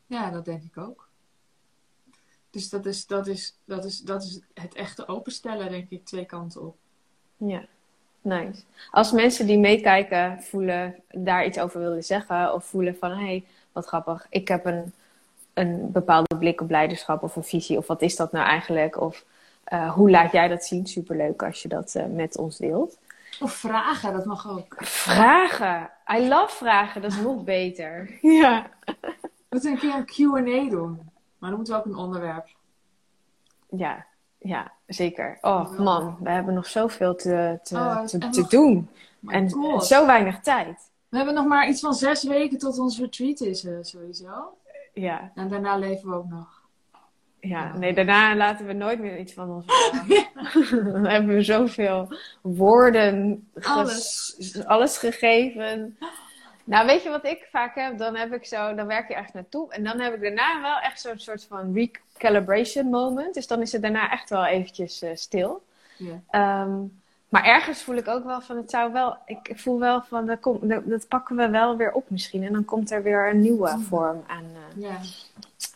Ja, 0.08 0.32
dat 0.32 0.46
denk 0.46 0.64
ik 0.64 0.78
ook. 0.78 1.08
Dus 2.50 2.70
dat 2.70 2.86
is, 2.86 3.08
dat 3.08 3.28
is, 3.28 3.58
dat 3.66 3.86
is, 3.86 4.00
dat 4.00 4.24
is 4.24 4.40
het 4.54 4.74
echte 4.74 5.08
openstellen, 5.08 5.70
denk 5.70 5.90
ik, 5.90 6.06
twee 6.06 6.26
kanten 6.26 6.62
op. 6.62 6.76
Ja. 7.38 7.66
nice. 8.22 8.62
Als 8.92 9.12
mensen 9.12 9.48
die 9.48 9.58
meekijken 9.58 10.44
voelen, 10.44 10.96
daar 11.08 11.46
iets 11.46 11.60
over 11.60 11.80
willen 11.80 12.04
zeggen, 12.04 12.54
of 12.54 12.66
voelen 12.66 12.98
van 12.98 13.12
hé, 13.12 13.26
hey, 13.26 13.46
wat 13.72 13.86
grappig, 13.86 14.28
ik 14.30 14.48
heb 14.48 14.66
een, 14.66 14.94
een 15.54 15.92
bepaalde 15.92 16.38
blik 16.38 16.62
op 16.62 16.70
leiderschap 16.70 17.24
of 17.24 17.36
een 17.36 17.44
visie, 17.44 17.78
of 17.78 17.88
wat 17.88 18.02
is 18.02 18.16
dat 18.16 18.32
nou 18.32 18.46
eigenlijk? 18.46 19.02
Of 19.02 19.26
uh, 19.74 19.94
hoe 19.94 20.10
laat 20.10 20.32
jij 20.32 20.48
dat 20.48 20.66
zien? 20.66 20.88
Superleuk 20.88 21.44
als 21.44 21.62
je 21.62 21.68
dat 21.68 21.94
uh, 21.98 22.06
met 22.06 22.38
ons 22.38 22.58
deelt. 22.58 22.98
Of 23.40 23.54
vragen, 23.54 24.14
dat 24.14 24.26
mag 24.26 24.50
ook. 24.50 24.76
Vragen. 24.80 25.90
I 26.14 26.28
love 26.28 26.56
vragen, 26.56 27.02
dat 27.02 27.12
is 27.12 27.18
nog 27.18 27.44
beter. 27.44 28.18
Ja. 28.22 28.70
We 28.86 29.56
moeten 29.56 29.72
een 29.72 29.78
keer 29.78 29.96
een 29.96 30.06
Q&A 30.06 30.70
doen. 30.70 30.96
Maar 31.38 31.50
dan 31.50 31.56
moeten 31.56 31.74
we 31.74 31.80
ook 31.80 31.86
een 31.86 31.96
onderwerp. 31.96 32.48
Ja, 33.70 34.06
ja, 34.38 34.72
zeker. 34.88 35.38
Oh 35.42 35.80
man, 35.80 36.18
we 36.20 36.30
hebben 36.30 36.54
nog 36.54 36.68
zoveel 36.68 37.16
te, 37.16 37.60
te, 37.64 37.76
oh, 37.76 38.04
te, 38.04 38.30
te 38.30 38.46
doen. 38.48 38.90
En 39.28 39.52
God. 39.52 39.86
zo 39.86 40.06
weinig 40.06 40.40
tijd. 40.40 40.92
We 41.10 41.18
hebben 41.18 41.36
nog 41.36 41.46
maar 41.46 41.68
iets 41.68 41.82
van 41.82 41.94
zes 41.94 42.24
weken 42.24 42.58
tot 42.58 42.80
ons 42.80 43.00
retreat 43.00 43.40
is, 43.40 43.64
uh, 43.64 43.78
sowieso. 43.82 44.58
Ja. 44.94 45.32
En 45.36 45.48
daarna 45.48 45.78
leven 45.78 46.10
we 46.10 46.16
ook 46.16 46.30
nog. 46.30 46.59
Ja, 47.42 47.78
nee, 47.78 47.94
daarna 47.94 48.36
laten 48.36 48.66
we 48.66 48.74
nooit 48.74 49.00
meer 49.00 49.18
iets 49.18 49.34
van 49.34 49.50
ons 49.50 49.66
horen. 49.72 50.94
Dan 50.94 51.06
hebben 51.06 51.36
we 51.36 51.44
zoveel 51.44 52.14
woorden, 52.42 53.48
alles. 53.62 54.62
alles 54.66 54.98
gegeven. 54.98 55.98
Nou, 56.64 56.86
weet 56.86 57.04
je 57.04 57.10
wat 57.10 57.26
ik 57.26 57.48
vaak 57.52 57.76
heb? 57.76 57.98
Dan 57.98 58.16
heb 58.16 58.34
ik 58.34 58.46
zo, 58.46 58.76
dan 58.76 58.88
werk 58.88 59.08
je 59.08 59.16
echt 59.16 59.34
naartoe. 59.34 59.74
En 59.74 59.84
dan 59.84 60.00
heb 60.00 60.14
ik 60.14 60.22
daarna 60.22 60.62
wel 60.62 60.80
echt 60.80 61.02
zo'n 61.02 61.20
soort 61.20 61.44
van 61.44 61.74
recalibration 61.74 62.86
moment. 62.86 63.34
Dus 63.34 63.48
dan 63.48 63.62
is 63.62 63.72
het 63.72 63.82
daarna 63.82 64.12
echt 64.12 64.30
wel 64.30 64.46
eventjes 64.46 65.04
uh, 65.04 65.10
stil. 65.14 65.64
Yeah. 65.98 66.68
maar 67.30 67.44
ergens 67.44 67.82
voel 67.82 67.96
ik 67.96 68.08
ook 68.08 68.24
wel 68.24 68.42
van, 68.42 68.58
het 68.58 68.70
zou 68.70 68.92
wel, 68.92 69.18
ik 69.26 69.52
voel 69.56 69.80
wel 69.80 70.02
van, 70.02 70.26
dat, 70.26 70.40
komt, 70.40 70.90
dat, 70.90 71.08
pakken 71.08 71.36
we 71.36 71.50
wel 71.50 71.78
weer 71.78 71.92
op 71.92 72.10
misschien. 72.10 72.44
En 72.44 72.54
dan 72.54 72.66
komt 72.66 72.92
er 72.92 73.04
weer 73.04 73.30
een 73.30 73.40
nieuwe 73.40 73.80
vorm 73.80 74.24
aan, 74.28 74.46
uh, 74.78 74.96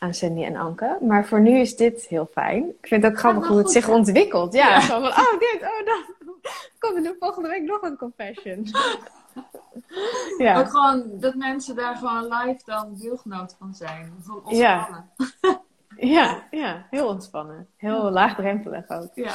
aan 0.04 0.14
Sandy 0.14 0.44
en 0.44 0.56
Anke. 0.56 0.98
Maar 1.02 1.26
voor 1.26 1.42
nu 1.42 1.60
is 1.60 1.76
dit 1.76 2.06
heel 2.06 2.30
fijn. 2.32 2.70
Ik 2.70 2.88
vind 2.88 3.04
het 3.04 3.12
ook 3.12 3.20
grappig 3.20 3.48
hoe 3.48 3.58
het 3.58 3.72
zich 3.72 3.90
ontwikkelt. 3.90 4.54
Ja, 4.54 4.82
Zo 4.82 5.00
van, 5.00 5.10
oh 5.10 5.40
dit, 5.40 5.60
oh 5.62 5.86
dat. 5.86 6.32
Komt 6.80 7.06
er 7.06 7.16
volgende 7.20 7.50
week 7.50 7.62
nog 7.62 7.82
een 7.82 7.98
confession. 7.98 8.68
ja. 10.38 10.60
Ook 10.60 10.70
gewoon 10.70 11.20
dat 11.20 11.36
mensen 11.36 11.76
daar 11.76 11.96
gewoon 11.96 12.24
live 12.24 12.62
dan 12.66 12.96
deelgenoot 12.96 13.56
van 13.60 13.74
zijn. 13.74 14.14
Van 14.22 14.36
ontspannen. 14.44 15.10
Ja. 15.18 15.62
ja, 16.16 16.44
ja, 16.52 16.88
heel 16.90 17.08
ontspannen. 17.08 17.68
Heel 17.78 18.12
laagdrempelig 18.12 18.90
ook. 18.90 19.12
Ja. 19.14 19.34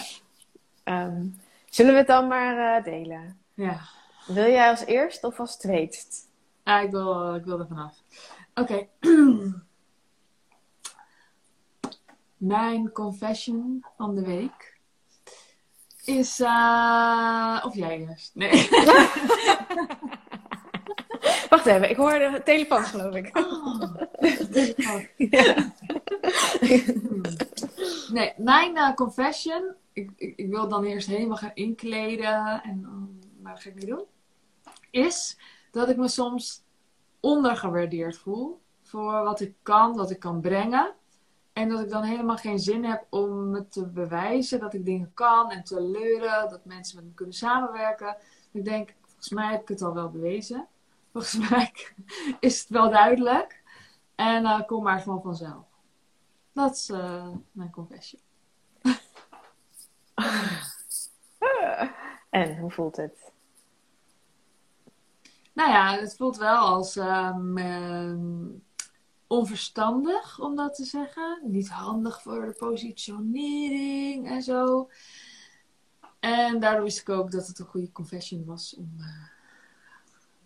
Um, 0.85 1.41
zullen 1.69 1.93
we 1.93 1.99
het 1.99 2.07
dan 2.07 2.29
maar 2.29 2.79
uh, 2.79 2.85
delen? 2.85 3.39
Ja. 3.55 3.81
Wil 4.27 4.51
jij 4.51 4.71
als 4.71 4.85
eerst 4.85 5.25
of 5.25 5.41
als 5.41 5.57
tweetst? 5.57 6.29
Ja, 6.65 6.81
ik 6.81 6.91
wil, 6.91 7.35
ik 7.35 7.45
wil 7.45 7.59
er 7.59 7.67
vanaf. 7.67 7.95
Oké. 8.55 8.87
Mijn 12.39 12.93
confession 12.93 13.85
van 13.97 14.15
de 14.15 14.23
week 14.23 14.77
is. 16.05 16.41
Uh... 16.41 17.63
Of 17.67 17.75
jij 17.75 17.99
eerst? 17.99 18.35
Nee. 18.35 18.51
Wacht 21.51 21.67
even, 21.67 21.91
ik 21.91 21.97
hoor 21.97 22.11
de 22.11 22.41
telefoon, 22.45 22.85
geloof 22.85 23.15
ik. 23.15 23.39
Oh, 23.39 23.95
nee, 28.13 28.33
mijn 28.37 28.77
uh, 28.77 28.95
confession. 28.95 29.75
Ik, 29.93 30.11
ik, 30.17 30.37
ik, 30.37 30.49
wil 30.49 30.69
dan 30.69 30.85
eerst 30.85 31.09
helemaal 31.09 31.37
gaan 31.37 31.51
inkleden. 31.55 32.63
En, 32.63 32.85
um, 32.85 33.19
maar 33.43 33.53
dat 33.53 33.63
ga 33.63 33.69
ik 33.69 33.75
niet 33.75 33.87
doen. 33.87 34.05
Is 34.91 35.39
dat 35.71 35.89
ik 35.89 35.97
me 35.97 36.09
soms 36.09 36.63
ondergewaardeerd 37.21 38.17
voel. 38.17 38.61
Voor 38.83 39.23
wat 39.23 39.41
ik 39.41 39.55
kan, 39.63 39.97
wat 39.97 40.11
ik 40.11 40.19
kan 40.19 40.41
brengen. 40.41 40.95
En 41.59 41.69
dat 41.69 41.81
ik 41.81 41.89
dan 41.89 42.03
helemaal 42.03 42.37
geen 42.37 42.59
zin 42.59 42.85
heb 42.85 43.07
om 43.11 43.51
me 43.51 43.69
te 43.69 43.87
bewijzen 43.87 44.61
dat 44.61 44.75
ik 44.75 44.85
dingen 44.85 45.15
kan 45.15 45.51
en 45.51 45.65
te 45.65 45.83
leuren, 45.83 46.51
dat 46.51 46.65
mensen 46.65 46.97
met 46.97 47.05
me 47.05 47.13
kunnen 47.15 47.35
samenwerken. 47.35 48.17
Ik 48.53 48.65
denk, 48.65 48.95
volgens 49.01 49.29
mij 49.29 49.51
heb 49.51 49.61
ik 49.61 49.69
het 49.69 49.83
al 49.83 49.95
wel 49.95 50.11
bewezen. 50.11 50.67
Volgens 51.13 51.51
mij 51.51 51.73
is 52.41 52.61
het 52.61 52.69
wel 52.69 52.91
duidelijk. 52.91 53.63
En 54.15 54.43
uh, 54.43 54.67
kom 54.67 54.83
maar 54.83 55.01
gewoon 55.01 55.23
vanzelf. 55.23 55.65
Dat 56.53 56.75
is 56.75 56.91
uh, 56.91 57.29
mijn 57.53 57.71
confession. 57.71 58.21
en 62.31 62.59
hoe 62.59 62.71
voelt 62.71 62.97
het? 62.97 63.33
Nou 65.53 65.71
ja, 65.71 65.99
het 65.99 66.17
voelt 66.17 66.37
wel 66.37 66.59
als 66.59 66.97
um, 66.97 68.63
onverstandig, 69.29 70.41
om 70.41 70.57
dat 70.57 70.75
te 70.75 70.85
zeggen. 70.85 71.41
Niet 71.43 71.69
handig 71.69 72.23
voor 72.23 72.47
de 72.47 72.53
positionering 72.53 74.29
en 74.29 74.43
zo. 74.43 74.91
En 76.21 76.61
daardoor 76.61 76.83
wist 76.83 77.01
ik 77.01 77.09
ook 77.09 77.31
dat 77.31 77.47
het 77.47 77.59
een 77.59 77.67
goede 77.67 77.93
confession 77.93 78.45
was 78.45 78.77
om 78.77 78.95
uh, 78.99 79.07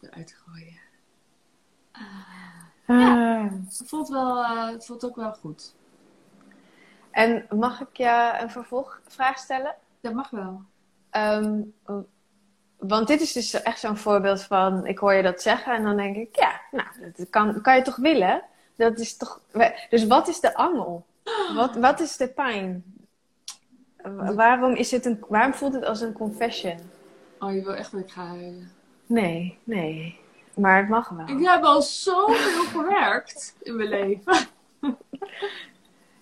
eruit 0.00 0.26
te 0.26 0.34
gooien. 0.34 0.80
Uh, 2.86 3.00
ja, 3.00 3.50
het 3.64 3.82
voelt, 3.84 4.08
wel, 4.08 4.38
uh, 4.38 4.66
het 4.68 4.86
voelt 4.86 5.04
ook 5.04 5.16
wel 5.16 5.32
goed. 5.32 5.74
En 7.10 7.46
mag 7.50 7.80
ik 7.80 7.96
je 7.96 8.38
een 8.40 8.50
vervolgvraag 8.50 9.38
stellen? 9.38 9.76
Dat 10.00 10.12
mag 10.12 10.30
wel. 10.30 10.62
Um, 11.10 11.74
want 12.76 13.06
dit 13.06 13.20
is 13.20 13.32
dus 13.32 13.62
echt 13.62 13.80
zo'n 13.80 13.96
voorbeeld 13.96 14.42
van, 14.42 14.86
ik 14.86 14.98
hoor 14.98 15.12
je 15.12 15.22
dat 15.22 15.42
zeggen 15.42 15.74
en 15.74 15.82
dan 15.82 15.96
denk 15.96 16.16
ik, 16.16 16.36
ja, 16.36 16.60
nou, 16.70 17.12
dat 17.16 17.30
kan, 17.30 17.60
kan 17.60 17.76
je 17.76 17.82
toch 17.82 17.96
willen? 17.96 18.42
Dat 18.82 18.98
is 18.98 19.16
toch... 19.16 19.40
Dus 19.90 20.06
wat 20.06 20.28
is 20.28 20.40
de 20.40 20.54
angel? 20.54 21.06
Wat, 21.54 21.76
wat 21.76 22.00
is 22.00 22.16
de 22.16 22.28
pijn? 22.28 22.84
Waarom, 24.34 24.74
is 24.74 24.90
het 24.90 25.04
een, 25.04 25.24
waarom 25.28 25.54
voelt 25.54 25.74
het 25.74 25.84
als 25.84 26.00
een 26.00 26.12
confession? 26.12 26.78
Oh, 27.38 27.52
je 27.54 27.62
wil 27.62 27.74
echt 27.74 27.92
dat 27.92 28.00
ik 28.00 28.10
ga 28.10 28.26
huilen. 28.26 28.72
Nee, 29.06 29.58
nee. 29.64 30.20
Maar 30.54 30.76
het 30.76 30.88
mag 30.88 31.08
wel. 31.08 31.28
Ik 31.28 31.46
heb 31.46 31.62
al 31.62 31.82
zoveel 31.82 32.64
gewerkt 32.64 33.56
in 33.62 33.76
mijn 33.76 33.88
leven. 33.88 34.36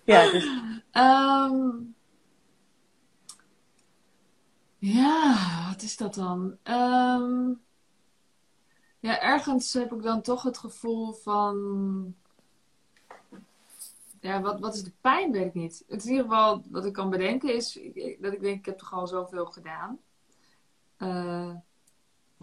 ja, 0.04 0.30
dus... 0.30 0.44
Um, 0.92 1.94
ja, 4.78 5.36
wat 5.68 5.82
is 5.82 5.96
dat 5.96 6.14
dan? 6.14 6.56
Um, 6.64 7.60
ja, 8.98 9.20
ergens 9.20 9.72
heb 9.72 9.92
ik 9.92 10.02
dan 10.02 10.22
toch 10.22 10.42
het 10.42 10.58
gevoel 10.58 11.12
van 11.12 12.14
ja, 14.20 14.40
wat, 14.40 14.60
wat 14.60 14.74
is 14.74 14.82
de 14.82 14.92
pijn, 15.00 15.32
weet 15.32 15.46
ik 15.46 15.54
niet. 15.54 15.84
Het 15.88 15.98
is 15.98 16.04
in 16.04 16.10
ieder 16.10 16.26
geval 16.26 16.62
wat 16.70 16.84
ik 16.84 16.92
kan 16.92 17.10
bedenken 17.10 17.54
is 17.54 17.72
dat 18.20 18.32
ik 18.32 18.40
denk, 18.40 18.58
ik 18.58 18.66
heb 18.66 18.78
toch 18.78 18.92
al 18.92 19.06
zoveel 19.06 19.46
gedaan. 19.46 19.98
Uh, 20.98 21.54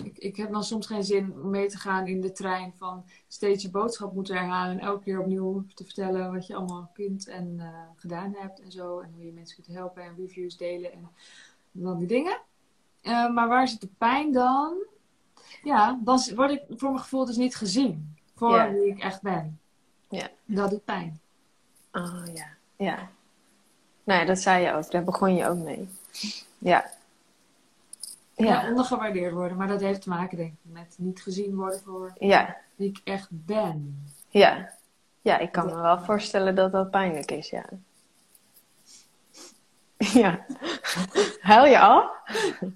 ik, 0.03 0.17
ik 0.17 0.36
heb 0.36 0.51
dan 0.51 0.63
soms 0.63 0.88
geen 0.88 1.03
zin 1.03 1.34
om 1.41 1.50
mee 1.50 1.67
te 1.67 1.77
gaan 1.77 2.07
in 2.07 2.22
de 2.22 2.31
trein 2.31 2.74
van 2.77 3.05
steeds 3.27 3.63
je 3.63 3.69
boodschap 3.69 4.13
moeten 4.13 4.36
herhalen 4.36 4.79
en 4.79 4.86
elke 4.86 5.03
keer 5.03 5.19
opnieuw 5.19 5.65
te 5.74 5.84
vertellen 5.84 6.34
wat 6.34 6.48
je 6.48 6.55
allemaal 6.55 6.89
kunt 6.93 7.27
en 7.27 7.53
uh, 7.57 7.79
gedaan 7.96 8.34
hebt 8.38 8.62
en 8.62 8.72
zo. 8.72 9.00
En 9.00 9.13
hoe 9.15 9.25
je 9.25 9.31
mensen 9.31 9.63
kunt 9.63 9.77
helpen 9.77 10.03
en 10.03 10.15
reviews 10.17 10.57
delen 10.57 10.91
en 10.91 11.10
dan 11.72 11.98
die 11.98 12.07
dingen. 12.07 12.39
Uh, 13.01 13.34
maar 13.34 13.48
waar 13.48 13.67
zit 13.67 13.81
de 13.81 13.89
pijn 13.98 14.31
dan? 14.31 14.75
Ja, 15.63 16.00
dan 16.03 16.19
word 16.36 16.51
ik 16.51 16.63
voor 16.69 16.89
mijn 16.89 17.01
gevoel 17.01 17.25
dus 17.25 17.38
niet 17.38 17.55
gezien 17.55 18.15
voor 18.36 18.72
wie 18.72 18.88
ik 18.88 19.00
echt 19.00 19.22
ben. 19.22 19.60
Ja. 20.10 20.29
Dat 20.46 20.69
doet 20.69 20.86
pijn. 20.86 21.19
Oh 21.91 22.24
ja, 22.34 22.48
ja. 22.75 23.10
Nou 24.03 24.20
ja, 24.20 24.25
dat 24.25 24.39
zei 24.39 24.65
je 24.65 24.74
ook. 24.74 24.91
Daar 24.91 25.03
begon 25.03 25.36
je 25.36 25.48
ook 25.48 25.58
mee. 25.58 25.89
Ja. 26.58 26.86
Ja, 28.36 28.46
ja 28.46 28.70
ondergewaardeerd 28.70 29.34
worden. 29.34 29.58
Maar 29.58 29.67
dat 29.67 29.82
heeft 29.82 30.01
te 30.01 30.10
maken, 30.10 30.38
denk 30.38 30.51
ik, 30.51 30.74
met 30.74 30.96
niet 30.98 31.22
gezien 31.22 31.56
worden 31.56 31.79
voor 31.79 32.12
ja. 32.20 32.58
wie 32.75 32.89
ik 32.89 33.01
echt 33.03 33.27
ben. 33.32 34.06
Ja. 34.29 34.75
Ja, 35.22 35.38
ik 35.38 35.51
kan 35.51 35.65
me 35.65 35.75
wel 35.75 36.00
voorstellen 36.00 36.56
dat 36.56 36.72
dat 36.72 36.91
pijnlijk 36.91 37.32
is, 37.32 37.50
ja. 37.50 37.65
Ja. 40.22 40.46
Huil 41.39 41.65
je 41.65 41.79
al? 41.79 42.10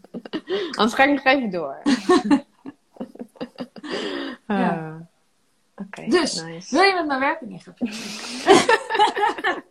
Anders 0.77 0.93
ga 0.93 1.03
ik 1.03 1.09
nog 1.09 1.23
even 1.23 1.49
door. 1.49 1.81
ja. 4.47 5.07
Uh, 5.99 6.09
dus, 6.09 6.41
wil 6.69 6.81
je 6.81 6.93
met 6.93 7.05
mijn 7.05 7.19
werken? 7.19 7.49
Nee, 7.49 7.61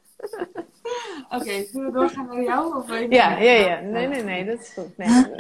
Oké, 1.31 1.43
okay, 1.43 1.65
zullen 1.65 1.87
we 1.87 1.93
doorgaan 1.93 2.27
naar 2.27 2.43
jou? 2.43 2.77
Of 2.77 2.89
ja, 3.09 3.39
ja, 3.39 3.53
ja. 3.53 3.81
Nee, 3.81 4.09
nee, 4.09 4.23
nee, 4.23 4.45
dat 4.45 4.61
is 4.61 4.73
goed. 4.73 4.97
Nee, 4.97 5.35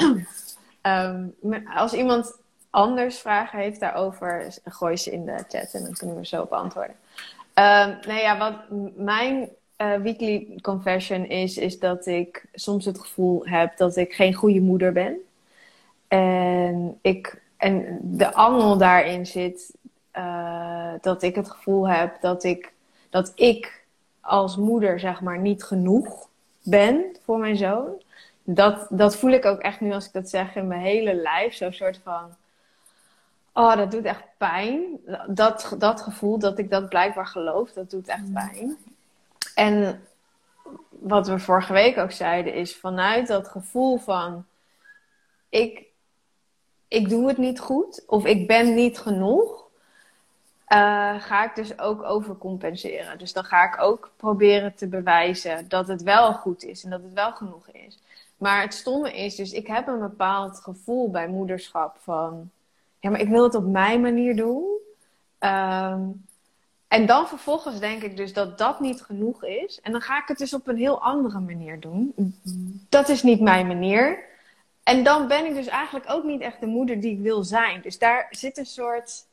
um, 0.82 1.34
als 1.82 1.92
iemand 1.92 2.38
anders 2.70 3.18
vragen 3.18 3.58
heeft 3.58 3.80
daarover, 3.80 4.54
gooi 4.64 4.96
ze 4.96 5.10
in 5.10 5.24
de 5.24 5.44
chat 5.48 5.72
en 5.72 5.82
dan 5.82 5.92
kunnen 5.92 6.16
we 6.16 6.26
zo 6.26 6.42
op 6.42 6.52
antwoorden. 6.52 6.96
Um, 7.54 7.98
nee, 8.06 8.22
ja, 8.22 8.38
wat 8.38 8.54
mijn 8.96 9.48
uh, 9.78 9.96
weekly 9.96 10.58
confession 10.62 11.26
is, 11.26 11.56
is 11.56 11.78
dat 11.78 12.06
ik 12.06 12.44
soms 12.54 12.84
het 12.84 12.98
gevoel 12.98 13.46
heb 13.46 13.76
dat 13.76 13.96
ik 13.96 14.12
geen 14.12 14.34
goede 14.34 14.60
moeder 14.60 14.92
ben. 14.92 15.16
En, 16.08 16.98
ik, 17.02 17.42
en 17.56 17.98
de 18.02 18.32
angel 18.34 18.76
daarin 18.76 19.26
zit 19.26 19.74
uh, 20.16 20.92
dat 21.00 21.22
ik 21.22 21.34
het 21.34 21.50
gevoel 21.50 21.88
heb 21.88 22.20
dat 22.20 22.44
ik, 22.44 22.72
dat 23.10 23.32
ik 23.34 23.84
als 24.20 24.56
moeder, 24.56 25.00
zeg 25.00 25.20
maar, 25.20 25.38
niet 25.38 25.64
genoeg 25.64 26.28
ben 26.62 27.16
voor 27.24 27.38
mijn 27.38 27.56
zoon. 27.56 28.02
Dat, 28.44 28.86
dat 28.90 29.16
voel 29.16 29.30
ik 29.30 29.44
ook 29.44 29.60
echt 29.60 29.80
nu 29.80 29.92
als 29.92 30.06
ik 30.06 30.12
dat 30.12 30.28
zeg 30.28 30.56
in 30.56 30.66
mijn 30.66 30.80
hele 30.80 31.14
lijf. 31.14 31.54
Zo'n 31.54 31.72
soort 31.72 32.00
van. 32.04 32.34
Oh, 33.52 33.76
dat 33.76 33.90
doet 33.90 34.04
echt 34.04 34.22
pijn. 34.36 34.82
Dat, 35.26 35.74
dat 35.78 36.00
gevoel 36.00 36.38
dat 36.38 36.58
ik 36.58 36.70
dat 36.70 36.88
blijkbaar 36.88 37.26
geloof, 37.26 37.72
dat 37.72 37.90
doet 37.90 38.08
echt 38.08 38.32
pijn. 38.32 38.76
En 39.54 40.02
wat 40.88 41.28
we 41.28 41.38
vorige 41.38 41.72
week 41.72 41.98
ook 41.98 42.12
zeiden, 42.12 42.54
is 42.54 42.76
vanuit 42.76 43.26
dat 43.26 43.48
gevoel 43.48 43.98
van 43.98 44.44
ik, 45.48 45.82
ik 46.88 47.08
doe 47.08 47.28
het 47.28 47.38
niet 47.38 47.60
goed 47.60 48.04
of 48.06 48.24
ik 48.24 48.46
ben 48.46 48.74
niet 48.74 48.98
genoeg, 48.98 49.59
uh, 50.72 51.20
ga 51.20 51.44
ik 51.44 51.54
dus 51.54 51.78
ook 51.78 52.02
overcompenseren. 52.02 53.18
Dus 53.18 53.32
dan 53.32 53.44
ga 53.44 53.64
ik 53.64 53.82
ook 53.82 54.10
proberen 54.16 54.74
te 54.74 54.86
bewijzen 54.86 55.68
dat 55.68 55.88
het 55.88 56.02
wel 56.02 56.32
goed 56.32 56.64
is 56.64 56.84
en 56.84 56.90
dat 56.90 57.02
het 57.02 57.12
wel 57.12 57.32
genoeg 57.32 57.68
is. 57.68 57.98
Maar 58.36 58.62
het 58.62 58.74
stomme 58.74 59.12
is, 59.12 59.36
dus 59.36 59.52
ik 59.52 59.66
heb 59.66 59.86
een 59.86 59.98
bepaald 59.98 60.60
gevoel 60.60 61.10
bij 61.10 61.28
moederschap 61.28 61.96
van, 62.00 62.50
ja, 63.00 63.10
maar 63.10 63.20
ik 63.20 63.28
wil 63.28 63.42
het 63.42 63.54
op 63.54 63.66
mijn 63.66 64.00
manier 64.00 64.36
doen. 64.36 64.64
Um, 65.38 66.24
en 66.88 67.06
dan 67.06 67.28
vervolgens 67.28 67.78
denk 67.78 68.02
ik 68.02 68.16
dus 68.16 68.32
dat 68.32 68.58
dat 68.58 68.80
niet 68.80 69.02
genoeg 69.02 69.44
is. 69.44 69.80
En 69.80 69.92
dan 69.92 70.00
ga 70.00 70.18
ik 70.22 70.28
het 70.28 70.38
dus 70.38 70.54
op 70.54 70.68
een 70.68 70.76
heel 70.76 71.02
andere 71.02 71.40
manier 71.40 71.80
doen. 71.80 72.14
Dat 72.88 73.08
is 73.08 73.22
niet 73.22 73.40
mijn 73.40 73.66
manier. 73.66 74.24
En 74.82 75.04
dan 75.04 75.28
ben 75.28 75.44
ik 75.44 75.54
dus 75.54 75.66
eigenlijk 75.66 76.10
ook 76.10 76.24
niet 76.24 76.40
echt 76.40 76.60
de 76.60 76.66
moeder 76.66 77.00
die 77.00 77.12
ik 77.12 77.20
wil 77.20 77.44
zijn. 77.44 77.80
Dus 77.80 77.98
daar 77.98 78.26
zit 78.30 78.58
een 78.58 78.66
soort 78.66 79.26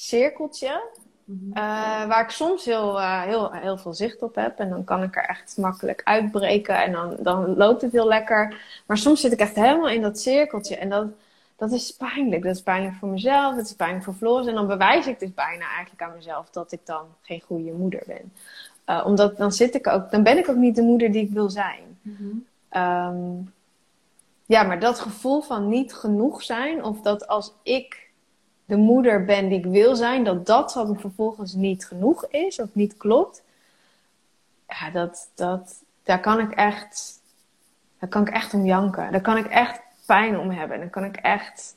cirkeltje. 0.00 0.82
Mhm. 1.24 1.52
Eh, 1.52 2.06
waar 2.06 2.22
ik 2.22 2.30
soms 2.30 2.64
heel, 2.64 2.98
uh, 2.98 3.22
heel, 3.22 3.52
heel 3.52 3.78
veel 3.78 3.94
zicht 3.94 4.22
op 4.22 4.34
heb. 4.34 4.58
En 4.58 4.68
dan 4.68 4.84
kan 4.84 5.02
ik 5.02 5.16
er 5.16 5.24
echt 5.24 5.56
makkelijk 5.56 6.00
uitbreken. 6.04 6.82
En 6.82 6.92
dan, 6.92 7.16
dan 7.18 7.56
loopt 7.56 7.82
het 7.82 7.92
heel 7.92 8.06
lekker. 8.06 8.56
Maar 8.86 8.98
soms 8.98 9.20
zit 9.20 9.32
ik 9.32 9.38
echt 9.38 9.54
helemaal 9.54 9.88
in 9.88 10.02
dat 10.02 10.20
cirkeltje. 10.20 10.76
En 10.76 10.88
dat, 10.88 11.06
dat 11.56 11.72
is 11.72 11.96
pijnlijk. 11.96 12.42
Dat 12.42 12.54
is 12.54 12.62
pijnlijk 12.62 12.94
voor 12.94 13.08
mezelf. 13.08 13.54
Dat 13.54 13.64
is 13.64 13.74
pijnlijk 13.74 14.04
voor 14.04 14.14
Floris. 14.14 14.46
En 14.46 14.54
dan 14.54 14.66
bewijs 14.66 15.06
ik 15.06 15.18
dus 15.18 15.34
bijna 15.34 15.68
eigenlijk 15.68 16.02
aan 16.02 16.16
mezelf 16.16 16.50
dat 16.50 16.72
ik 16.72 16.80
dan 16.84 17.04
geen 17.22 17.42
goede 17.46 17.72
moeder 17.72 18.02
ben. 18.06 18.32
Uh, 18.86 19.02
omdat 19.06 19.36
dan 19.36 19.52
zit 19.52 19.74
ik 19.74 19.86
ook, 19.86 20.10
dan 20.10 20.22
ben 20.22 20.38
ik 20.38 20.48
ook 20.48 20.56
niet 20.56 20.76
de 20.76 20.82
moeder 20.82 21.12
die 21.12 21.22
ik 21.22 21.30
wil 21.30 21.50
zijn. 21.50 21.98
Mhm. 22.02 22.28
Ehm, 22.68 23.16
ja, 24.46 24.62
maar 24.62 24.80
dat 24.80 25.00
gevoel 25.00 25.40
van 25.40 25.68
niet 25.68 25.94
genoeg 25.94 26.42
zijn, 26.42 26.84
of 26.84 27.00
dat 27.00 27.26
als 27.28 27.52
ik 27.62 28.09
de 28.70 28.76
moeder 28.76 29.24
ben 29.24 29.48
die 29.48 29.58
ik 29.58 29.64
wil 29.64 29.96
zijn, 29.96 30.24
dat 30.24 30.46
dat 30.46 30.72
dan 30.72 31.00
vervolgens 31.00 31.52
niet 31.52 31.86
genoeg 31.86 32.26
is 32.26 32.60
of 32.60 32.68
niet 32.72 32.96
klopt. 32.96 33.42
Ja, 34.68 34.90
dat, 34.90 35.30
dat, 35.34 35.82
daar 36.02 36.20
kan 36.20 36.38
ik 36.40 36.52
echt, 36.52 37.20
daar 37.98 38.08
kan 38.08 38.22
ik 38.22 38.28
echt 38.28 38.54
om 38.54 38.64
janken. 38.64 39.12
Daar 39.12 39.20
kan 39.20 39.36
ik 39.36 39.46
echt 39.46 39.80
pijn 40.06 40.38
om 40.38 40.50
hebben. 40.50 40.74
En 40.74 40.80
dan 40.80 40.90
kan 40.90 41.04
ik 41.04 41.16
echt 41.16 41.76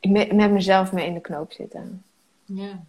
met, 0.00 0.32
met 0.32 0.50
mezelf 0.50 0.92
mee 0.92 1.06
in 1.06 1.14
de 1.14 1.20
knoop 1.20 1.52
zitten. 1.52 2.04
Ja, 2.44 2.80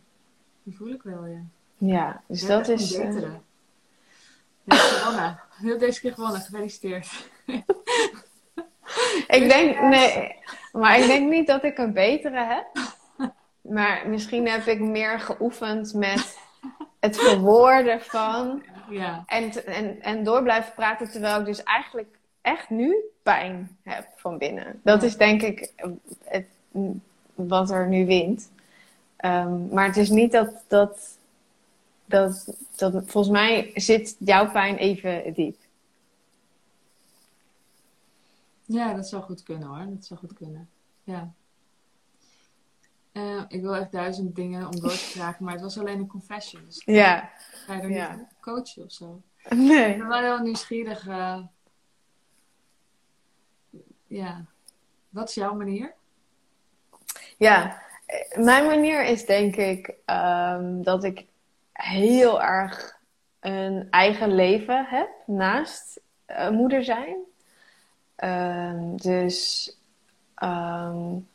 die 0.63 0.75
voel 0.75 0.89
ik 0.89 1.03
wel, 1.03 1.25
ja. 1.25 1.41
Ja, 1.77 2.21
dus 2.27 2.45
dat 2.45 2.67
is... 2.67 2.95
Uh... 2.95 3.29
gewonnen. 4.65 5.39
Heel 5.49 5.77
deze 5.77 5.99
keer 5.99 6.13
gewonnen. 6.13 6.41
Gefeliciteerd. 6.41 7.29
ik 9.37 9.49
denk, 9.49 9.81
nee, 9.81 10.35
maar 10.71 10.99
ik 10.99 11.05
denk 11.05 11.29
niet 11.29 11.47
dat 11.47 11.63
ik 11.63 11.77
een 11.77 11.93
betere 11.93 12.43
heb. 12.43 12.78
Maar 13.61 14.09
misschien 14.09 14.47
heb 14.47 14.65
ik 14.65 14.79
meer 14.79 15.19
geoefend 15.19 15.93
met 15.93 16.37
het 16.99 17.17
verwoorden 17.17 18.01
van. 18.01 18.61
Ja. 18.89 19.23
En, 19.27 19.65
en, 19.65 20.01
en 20.01 20.23
door 20.23 20.43
blijven 20.43 20.73
praten 20.73 21.11
terwijl 21.11 21.39
ik 21.39 21.45
dus 21.45 21.63
eigenlijk 21.63 22.17
echt 22.41 22.69
nu 22.69 22.95
pijn 23.23 23.77
heb 23.83 24.07
van 24.15 24.37
binnen. 24.37 24.79
Dat 24.83 25.03
is 25.03 25.17
denk 25.17 25.41
ik 25.41 25.71
het, 26.23 26.45
wat 27.35 27.69
er 27.69 27.87
nu 27.87 28.05
wint. 28.05 28.49
Um, 29.25 29.67
maar 29.71 29.85
het 29.85 29.97
is 29.97 30.09
niet 30.09 30.31
dat, 30.31 30.63
dat, 30.67 31.17
dat, 32.05 32.55
dat. 32.75 32.93
Volgens 33.05 33.33
mij 33.33 33.71
zit 33.75 34.15
jouw 34.19 34.51
pijn 34.51 34.77
even 34.77 35.33
diep. 35.33 35.57
Ja, 38.65 38.93
dat 38.93 39.07
zou 39.07 39.23
goed 39.23 39.43
kunnen 39.43 39.67
hoor. 39.67 39.85
Dat 39.89 40.05
zou 40.05 40.19
goed 40.19 40.33
kunnen. 40.33 40.69
Ja. 41.03 41.31
Uh, 43.13 43.43
ik 43.47 43.61
wil 43.61 43.75
echt 43.75 43.91
duizend 43.91 44.35
dingen 44.35 44.65
om 44.65 44.79
door 44.79 44.89
te 44.89 44.97
vragen, 44.97 45.45
maar 45.45 45.53
het 45.53 45.63
was 45.63 45.79
alleen 45.79 45.99
een 45.99 46.07
confession. 46.07 46.65
Dus 46.65 46.81
ja. 46.85 47.29
Ga 47.65 47.73
je 47.73 47.81
er 47.81 47.91
ja. 47.91 48.15
niet 48.15 48.27
coachen 48.39 48.83
of 48.83 48.91
zo? 48.91 49.21
Nee. 49.49 49.91
Ik 49.91 49.97
ben 49.97 50.07
wel 50.07 50.21
heel 50.21 50.39
nieuwsgierig. 50.39 51.07
Uh, 51.07 51.39
ja, 54.07 54.45
wat 55.09 55.29
is 55.29 55.35
jouw 55.35 55.53
manier? 55.53 55.93
Ja, 57.37 57.81
mijn 58.35 58.65
manier 58.65 59.05
is 59.05 59.25
denk 59.25 59.55
ik 59.55 59.93
um, 60.05 60.83
dat 60.83 61.03
ik 61.03 61.25
heel 61.73 62.41
erg 62.41 62.99
een 63.39 63.87
eigen 63.89 64.35
leven 64.35 64.85
heb 64.85 65.09
naast 65.25 66.01
uh, 66.27 66.49
moeder 66.49 66.83
zijn. 66.83 67.17
Um, 68.23 68.97
dus 68.97 69.71
um, 70.43 71.27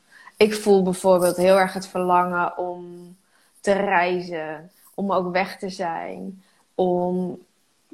ik 0.44 0.54
voel 0.54 0.83
bijvoorbeeld 0.83 1.37
heel 1.37 1.59
erg 1.59 1.72
het 1.72 1.87
verlangen 1.87 2.59
om 2.59 3.16
te 3.61 3.72
reizen, 3.72 4.70
om 4.94 5.12
ook 5.12 5.33
weg 5.33 5.59
te 5.59 5.68
zijn, 5.68 6.42
om 6.74 7.38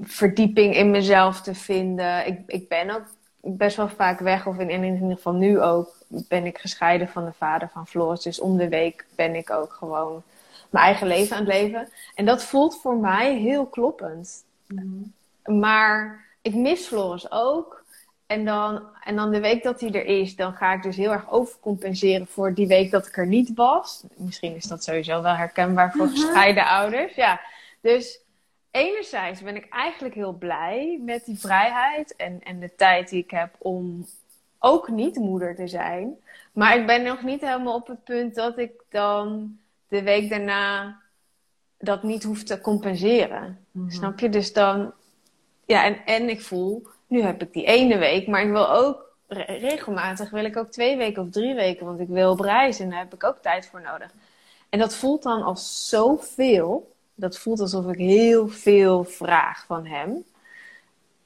verdieping 0.01 0.77
in 0.77 0.91
mezelf 0.91 1.41
te 1.41 1.55
vinden. 1.55 2.27
Ik, 2.27 2.41
ik 2.47 2.69
ben 2.69 2.91
ook 2.91 3.05
best 3.41 3.77
wel 3.77 3.89
vaak 3.89 4.21
weg, 4.21 4.47
of 4.47 4.59
in, 4.59 4.71
in 4.71 4.85
ieder 4.85 5.17
geval 5.17 5.33
nu 5.33 5.61
ook, 5.61 5.89
ben 6.07 6.47
ik 6.47 6.59
gescheiden 6.59 7.09
van 7.09 7.25
de 7.25 7.33
vader 7.33 7.69
van 7.73 7.87
Floris. 7.87 8.23
Dus 8.23 8.41
om 8.41 8.57
de 8.57 8.69
week 8.69 9.07
ben 9.15 9.35
ik 9.35 9.51
ook 9.51 9.73
gewoon 9.73 10.23
mijn 10.71 10.85
eigen 10.85 11.07
leven 11.07 11.37
aan 11.37 11.45
het 11.45 11.55
leven. 11.55 11.89
En 12.15 12.25
dat 12.25 12.43
voelt 12.43 12.81
voor 12.81 12.97
mij 12.97 13.37
heel 13.37 13.67
kloppend. 13.67 14.45
Mhm. 14.67 15.59
Maar 15.59 16.25
ik 16.43 16.55
mis 16.55 16.87
Floris 16.87 17.31
ook. 17.31 17.80
En 18.31 18.45
dan, 18.45 18.83
en 19.05 19.17
dan 19.17 19.31
de 19.31 19.41
week 19.41 19.63
dat 19.63 19.81
hij 19.81 19.93
er 19.93 20.05
is, 20.05 20.37
dan 20.37 20.53
ga 20.55 20.73
ik 20.73 20.83
dus 20.83 20.97
heel 20.97 21.13
erg 21.13 21.31
overcompenseren 21.31 22.27
voor 22.27 22.55
die 22.55 22.67
week 22.67 22.91
dat 22.91 23.07
ik 23.07 23.17
er 23.17 23.27
niet 23.27 23.55
was. 23.55 24.05
Misschien 24.17 24.55
is 24.55 24.65
dat 24.65 24.85
sowieso 24.85 25.23
wel 25.23 25.35
herkenbaar 25.35 25.93
voor 25.93 26.07
mhm. 26.07 26.15
gescheiden 26.15 26.67
ouders. 26.67 27.15
Ja, 27.15 27.41
dus 27.81 28.21
enerzijds 28.71 29.43
ben 29.43 29.57
ik 29.57 29.67
eigenlijk 29.69 30.15
heel 30.15 30.33
blij 30.33 31.01
met 31.05 31.25
die 31.25 31.39
vrijheid 31.39 32.17
en, 32.17 32.41
en 32.43 32.61
de 32.61 32.75
tijd 32.75 33.09
die 33.09 33.23
ik 33.23 33.31
heb 33.31 33.55
om 33.59 34.07
ook 34.59 34.89
niet 34.89 35.17
moeder 35.17 35.55
te 35.55 35.67
zijn. 35.67 36.17
Maar 36.53 36.77
ik 36.77 36.87
ben 36.87 37.03
nog 37.03 37.23
niet 37.23 37.41
helemaal 37.41 37.75
op 37.75 37.87
het 37.87 38.05
punt 38.05 38.35
dat 38.35 38.59
ik 38.59 38.73
dan 38.89 39.57
de 39.89 40.03
week 40.03 40.31
daarna 40.31 40.97
dat 41.79 42.03
niet 42.03 42.23
hoef 42.23 42.43
te 42.43 42.61
compenseren. 42.61 43.67
Mhm. 43.71 43.91
Snap 43.91 44.19
je? 44.19 44.29
Dus 44.29 44.53
dan, 44.53 44.93
ja, 45.65 45.85
en, 45.85 46.05
en 46.05 46.29
ik 46.29 46.41
voel, 46.41 46.87
nu 47.11 47.23
heb 47.23 47.43
ik 47.43 47.53
die 47.53 47.65
ene 47.65 47.99
week, 47.99 48.27
maar 48.27 48.43
ik 48.43 48.51
wil 48.51 48.71
ook 48.71 49.09
regelmatig, 49.27 50.31
wil 50.31 50.45
ik 50.45 50.57
ook 50.57 50.71
twee 50.71 50.97
weken 50.97 51.23
of 51.23 51.31
drie 51.31 51.55
weken, 51.55 51.87
want 51.87 52.01
ik 52.01 52.09
wil 52.09 52.31
op 52.31 52.41
reis 52.41 52.81
en 52.81 52.91
daar 52.91 52.99
heb 52.99 53.15
ik 53.15 53.25
ook 53.25 53.39
tijd 53.43 53.67
voor 53.67 53.81
nodig. 53.81 54.11
En 54.69 54.79
dat 54.79 54.95
voelt 54.95 55.23
dan 55.23 55.43
als 55.43 55.89
zoveel 55.89 56.91
dat 57.21 57.39
voelt 57.39 57.61
alsof 57.61 57.87
ik 57.87 57.99
heel 57.99 58.49
veel 58.49 59.05
vraag 59.05 59.65
van 59.67 59.87
hem. 59.87 60.25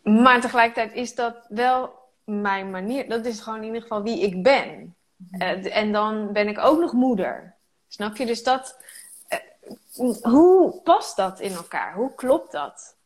Maar 0.03 0.41
tegelijkertijd 0.41 0.95
is 0.95 1.15
dat 1.15 1.37
wel 1.49 1.93
mijn 2.25 2.71
manier. 2.71 3.09
Dat 3.09 3.25
is 3.25 3.41
gewoon 3.41 3.59
in 3.59 3.65
ieder 3.65 3.83
geval 3.83 4.03
wie 4.03 4.21
ik 4.21 4.43
ben. 4.43 4.95
Mhm. 5.17 5.43
Eh, 5.43 5.77
en 5.77 5.93
dan 5.93 6.33
ben 6.33 6.49
ik 6.49 6.59
ook 6.59 6.81
nog 6.81 6.93
moeder. 6.93 7.55
Snap 7.89 8.17
je? 8.17 8.27
Dus 8.27 8.43
dat. 8.43 8.79
Uh, 9.97 10.15
hoe 10.23 10.81
past 10.83 11.17
dat 11.17 11.41
in 11.41 11.53
elkaar? 11.53 11.95
Hoe 11.95 12.15
klopt 12.15 12.53
dat? 12.53 12.97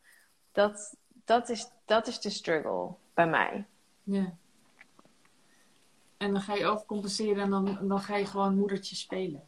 Dat, 0.53 0.95
dat, 1.25 1.49
is, 1.49 1.69
dat 1.89 2.07
is 2.07 2.21
de 2.21 2.31
struggle 2.31 2.89
bij 3.15 3.27
mij. 3.27 3.65
Ja. 4.03 4.33
En 6.17 6.33
dan 6.33 6.43
ga 6.43 6.55
je 6.55 6.67
overcompenseren 6.67 7.43
en 7.43 7.51
dan, 7.51 7.79
dan 7.83 8.01
ga 8.01 8.17
je 8.17 8.27
gewoon 8.27 8.57
moedertje 8.57 8.97
spelen. 8.97 9.43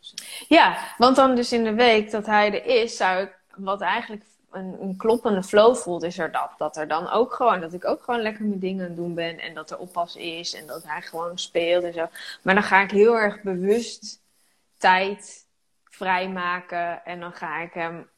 Ja, 0.48 0.94
want 0.98 1.16
dan 1.16 1.34
dus 1.34 1.52
in 1.52 1.64
de 1.64 1.74
week 1.74 2.10
dat 2.10 2.26
hij 2.26 2.46
er 2.46 2.82
is, 2.82 2.96
zou 2.96 3.22
ik, 3.22 3.38
wat 3.56 3.80
eigenlijk 3.80 4.24
een, 4.50 4.82
een 4.82 4.96
kloppende 4.96 5.42
flow 5.42 5.76
voelt, 5.76 6.02
is 6.02 6.18
er 6.18 6.32
dat. 6.32 6.50
Dat 6.58 6.76
er 6.76 6.88
dan 6.88 7.08
ook 7.08 7.34
gewoon, 7.34 7.60
dat 7.60 7.72
ik 7.72 7.84
ook 7.84 8.02
gewoon 8.02 8.20
lekker 8.20 8.44
mijn 8.44 8.60
dingen 8.60 8.82
aan 8.82 8.88
het 8.88 8.96
doen 8.96 9.14
ben. 9.14 9.38
En 9.38 9.54
dat 9.54 9.70
er 9.70 9.78
oppas 9.78 10.16
is 10.16 10.54
en 10.54 10.66
dat 10.66 10.82
hij 10.82 11.02
gewoon 11.02 11.38
speelt 11.38 11.84
en 11.84 11.92
zo. 11.92 12.06
Maar 12.42 12.54
dan 12.54 12.62
ga 12.62 12.80
ik 12.80 12.90
heel 12.90 13.14
erg 13.14 13.42
bewust 13.42 14.22
tijd 14.76 15.46
vrijmaken. 15.84 17.04
En 17.04 17.20
dan 17.20 17.32
ga 17.32 17.60
ik 17.60 17.72
hem 17.72 18.08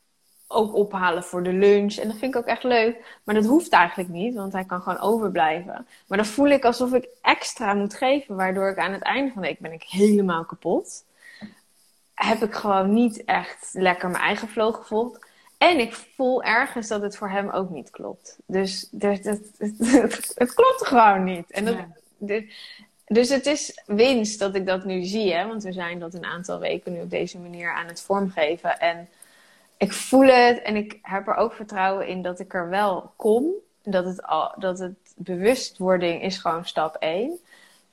ook 0.52 0.74
ophalen 0.74 1.24
voor 1.24 1.42
de 1.42 1.52
lunch. 1.52 1.96
En 1.96 2.08
dat 2.08 2.16
vind 2.16 2.34
ik 2.34 2.40
ook 2.40 2.46
echt 2.46 2.62
leuk. 2.62 3.20
Maar 3.24 3.34
dat 3.34 3.44
hoeft 3.44 3.72
eigenlijk 3.72 4.10
niet, 4.10 4.34
want 4.34 4.52
hij 4.52 4.64
kan 4.64 4.82
gewoon 4.82 5.00
overblijven. 5.00 5.86
Maar 6.06 6.18
dan 6.18 6.26
voel 6.26 6.48
ik 6.48 6.64
alsof 6.64 6.92
ik 6.92 7.08
extra 7.22 7.74
moet 7.74 7.94
geven, 7.94 8.36
waardoor 8.36 8.68
ik 8.68 8.78
aan 8.78 8.92
het 8.92 9.02
einde 9.02 9.32
van 9.32 9.42
de 9.42 9.48
week 9.48 9.58
ben 9.58 9.72
ik 9.72 9.82
helemaal 9.82 10.44
kapot. 10.44 11.04
Heb 12.14 12.42
ik 12.42 12.54
gewoon 12.54 12.92
niet 12.92 13.24
echt 13.24 13.68
lekker 13.72 14.10
mijn 14.10 14.22
eigen 14.22 14.48
flow 14.48 14.74
gevolgd. 14.74 15.30
En 15.58 15.78
ik 15.78 15.92
voel 15.92 16.42
ergens 16.42 16.88
dat 16.88 17.02
het 17.02 17.16
voor 17.16 17.30
hem 17.30 17.50
ook 17.50 17.70
niet 17.70 17.90
klopt. 17.90 18.38
Dus, 18.46 18.88
dus 18.90 19.18
het, 19.22 19.50
het, 19.78 20.32
het, 20.34 20.54
klopt 20.54 20.86
gewoon 20.86 21.24
niet. 21.24 21.50
En 21.50 21.64
dat, 21.64 21.76
dus, 22.18 22.44
dus 23.06 23.28
het 23.28 23.46
is 23.46 23.82
winst 23.86 24.38
dat 24.38 24.54
ik 24.54 24.66
dat 24.66 24.84
nu 24.84 25.04
zie. 25.04 25.34
Hè? 25.34 25.46
Want 25.46 25.62
we 25.62 25.72
zijn 25.72 25.98
dat 25.98 26.14
een 26.14 26.24
aantal 26.24 26.58
weken 26.58 26.92
nu 26.92 27.00
op 27.00 27.10
deze 27.10 27.38
manier 27.38 27.72
aan 27.72 27.86
het 27.86 28.00
vormgeven. 28.00 28.80
En 28.80 29.08
ik 29.82 29.92
voel 29.92 30.26
het 30.26 30.62
en 30.62 30.76
ik 30.76 30.98
heb 31.02 31.28
er 31.28 31.34
ook 31.34 31.52
vertrouwen 31.52 32.06
in 32.06 32.22
dat 32.22 32.38
ik 32.40 32.54
er 32.54 32.68
wel 32.68 33.12
kom. 33.16 33.52
Dat 33.82 34.04
het, 34.04 34.22
al, 34.22 34.54
dat 34.58 34.78
het 34.78 35.14
bewustwording 35.16 36.22
is 36.22 36.38
gewoon 36.38 36.66
stap 36.66 36.94
1. 36.94 37.38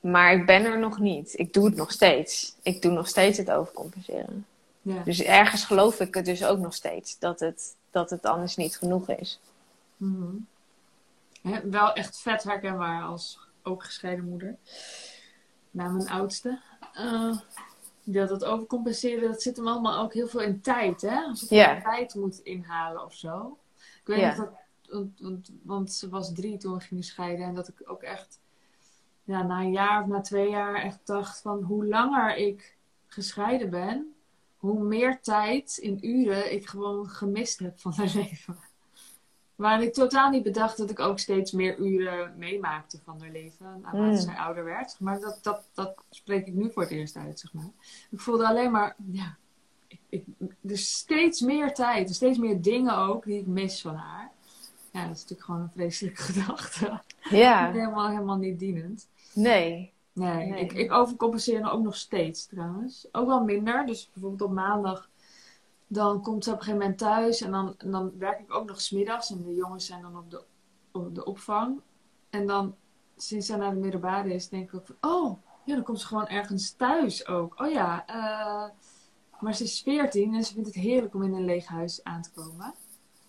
Maar 0.00 0.32
ik 0.32 0.46
ben 0.46 0.64
er 0.64 0.78
nog 0.78 0.98
niet. 0.98 1.38
Ik 1.38 1.52
doe 1.52 1.64
het 1.64 1.76
nog 1.76 1.90
steeds. 1.90 2.56
Ik 2.62 2.82
doe 2.82 2.92
nog 2.92 3.08
steeds 3.08 3.38
het 3.38 3.50
overcompenseren. 3.50 4.46
Ja. 4.82 5.02
Dus 5.04 5.22
ergens 5.22 5.64
geloof 5.64 6.00
ik 6.00 6.14
het 6.14 6.24
dus 6.24 6.44
ook 6.44 6.58
nog 6.58 6.74
steeds. 6.74 7.18
Dat 7.18 7.40
het, 7.40 7.76
dat 7.90 8.10
het 8.10 8.24
anders 8.24 8.56
niet 8.56 8.76
genoeg 8.76 9.08
is. 9.08 9.40
Mm 9.96 10.46
wel 11.62 11.92
echt 11.92 12.20
vet 12.20 12.42
herkenbaar 12.42 13.02
als 13.02 13.38
ook 13.62 13.84
gescheiden 13.84 14.28
moeder. 14.28 14.56
Na 15.70 15.88
mijn 15.88 16.08
oudste. 16.08 16.60
Uh, 16.98 17.38
dat 18.12 18.30
het 18.30 18.44
overcompenseren, 18.44 19.30
dat 19.30 19.42
zit 19.42 19.56
hem 19.56 19.68
allemaal 19.68 20.02
ook 20.02 20.14
heel 20.14 20.28
veel 20.28 20.40
in 20.40 20.60
tijd, 20.60 21.00
hè? 21.00 21.20
Alsof 21.20 21.48
je 21.48 21.80
tijd 21.82 22.14
moet 22.14 22.38
inhalen 22.38 23.04
of 23.04 23.14
zo. 23.14 23.58
Ik 23.76 24.06
weet 24.06 24.26
niet 24.26 24.36
dat, 24.36 24.50
want, 25.18 25.50
want, 25.62 25.92
ze 25.92 26.08
was 26.08 26.34
drie 26.34 26.56
toen 26.56 26.74
we 26.74 26.80
gingen 26.80 27.04
scheiden. 27.04 27.46
En 27.46 27.54
dat 27.54 27.68
ik 27.68 27.90
ook 27.90 28.02
echt, 28.02 28.40
ja, 29.24 29.42
na 29.42 29.60
een 29.60 29.72
jaar 29.72 30.02
of 30.02 30.08
na 30.08 30.20
twee 30.20 30.50
jaar 30.50 30.74
echt 30.74 30.98
dacht 31.04 31.40
van 31.40 31.62
hoe 31.62 31.86
langer 31.86 32.36
ik 32.36 32.76
gescheiden 33.06 33.70
ben, 33.70 34.14
hoe 34.56 34.82
meer 34.82 35.20
tijd 35.20 35.76
in 35.76 36.06
uren 36.06 36.52
ik 36.52 36.66
gewoon 36.66 37.08
gemist 37.08 37.58
heb 37.58 37.80
van 37.80 37.92
mijn 37.96 38.10
leven. 38.22 38.58
Maar 39.60 39.82
ik 39.82 39.92
totaal 39.92 40.30
niet 40.30 40.42
bedacht 40.42 40.76
dat 40.76 40.90
ik 40.90 41.00
ook 41.00 41.18
steeds 41.18 41.52
meer 41.52 41.78
uren 41.78 42.34
meemaakte 42.36 42.98
van 43.04 43.20
haar 43.20 43.30
leven. 43.30 43.66
Naarmate 43.82 43.96
mm. 43.96 44.16
zij 44.16 44.34
ouder 44.34 44.64
werd. 44.64 44.96
Maar 45.00 45.20
dat, 45.20 45.38
dat, 45.42 45.62
dat 45.74 46.04
spreek 46.10 46.46
ik 46.46 46.54
nu 46.54 46.70
voor 46.70 46.82
het 46.82 46.90
eerst 46.90 47.16
uit, 47.16 47.40
zeg 47.40 47.52
maar. 47.52 47.70
Ik 48.10 48.20
voelde 48.20 48.46
alleen 48.46 48.70
maar, 48.70 48.96
ja, 49.10 49.36
ik, 49.86 50.00
ik, 50.08 50.24
dus 50.60 50.92
steeds 50.92 51.40
meer 51.40 51.74
tijd. 51.74 52.14
Steeds 52.14 52.38
meer 52.38 52.62
dingen 52.62 52.96
ook 52.96 53.24
die 53.24 53.40
ik 53.40 53.46
mis 53.46 53.80
van 53.80 53.94
haar. 53.94 54.30
Ja, 54.92 55.06
dat 55.06 55.16
is 55.16 55.20
natuurlijk 55.20 55.42
gewoon 55.42 55.60
een 55.60 55.70
vreselijke 55.74 56.22
gedachte. 56.32 57.02
Ja. 57.30 57.70
helemaal, 57.70 58.08
helemaal 58.08 58.38
niet 58.38 58.58
dienend. 58.58 59.08
Nee. 59.32 59.92
Nee, 60.12 60.46
nee. 60.46 60.60
Ik, 60.60 60.72
ik 60.72 60.92
overcompenseer 60.92 61.70
ook 61.70 61.82
nog 61.82 61.96
steeds 61.96 62.46
trouwens. 62.46 63.08
Ook 63.12 63.26
wel 63.26 63.44
minder. 63.44 63.86
Dus 63.86 64.10
bijvoorbeeld 64.12 64.50
op 64.50 64.54
maandag 64.54 65.09
dan 65.92 66.22
komt 66.22 66.44
ze 66.44 66.50
op 66.50 66.56
een 66.56 66.62
gegeven 66.62 66.80
moment 66.80 66.98
thuis 66.98 67.40
en 67.40 67.50
dan, 67.50 67.74
en 67.78 67.90
dan 67.90 68.18
werk 68.18 68.40
ik 68.40 68.54
ook 68.54 68.66
nog 68.66 68.80
smiddags. 68.80 69.30
En 69.30 69.42
de 69.42 69.54
jongens 69.54 69.86
zijn 69.86 70.02
dan 70.02 70.16
op 70.16 70.30
de, 70.30 70.42
op 70.92 71.14
de 71.14 71.24
opvang. 71.24 71.80
En 72.30 72.46
dan, 72.46 72.74
sinds 73.16 73.46
zij 73.46 73.56
naar 73.56 73.70
de 73.70 73.80
middelbare 73.80 74.34
is, 74.34 74.48
denk 74.48 74.72
ik 74.72 74.74
ook 74.74 74.86
van, 74.86 75.10
oh, 75.10 75.38
ja, 75.64 75.74
dan 75.74 75.84
komt 75.84 76.00
ze 76.00 76.06
gewoon 76.06 76.26
ergens 76.26 76.70
thuis 76.70 77.26
ook. 77.26 77.60
Oh 77.60 77.70
ja, 77.70 78.04
uh, 78.08 78.70
maar 79.40 79.54
ze 79.54 79.64
is 79.64 79.80
veertien 79.80 80.34
en 80.34 80.44
ze 80.44 80.52
vindt 80.52 80.68
het 80.68 80.84
heerlijk 80.84 81.14
om 81.14 81.22
in 81.22 81.34
een 81.34 81.44
leeg 81.44 81.66
huis 81.66 82.04
aan 82.04 82.22
te 82.22 82.32
komen. 82.32 82.74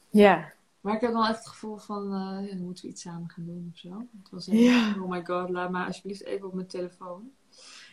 Ja. 0.10 0.54
Maar 0.82 0.96
ik 0.96 1.02
heb 1.02 1.12
dan 1.12 1.26
echt 1.26 1.38
het 1.38 1.48
gevoel 1.48 1.78
van, 1.78 2.04
uh, 2.04 2.48
ja, 2.50 2.56
dan 2.56 2.66
moeten 2.66 2.84
we 2.84 2.90
iets 2.90 3.02
samen 3.02 3.30
gaan 3.30 3.46
doen 3.46 3.70
of 3.74 3.80
zo. 3.80 4.08
Het 4.24 4.32
was 4.32 4.46
ja. 4.46 4.96
oh 5.02 5.10
my 5.10 5.26
god, 5.26 5.50
laat 5.50 5.72
maar 5.72 5.86
alsjeblieft 5.86 6.24
even 6.24 6.48
op 6.48 6.54
mijn 6.54 6.68
telefoon. 6.68 7.32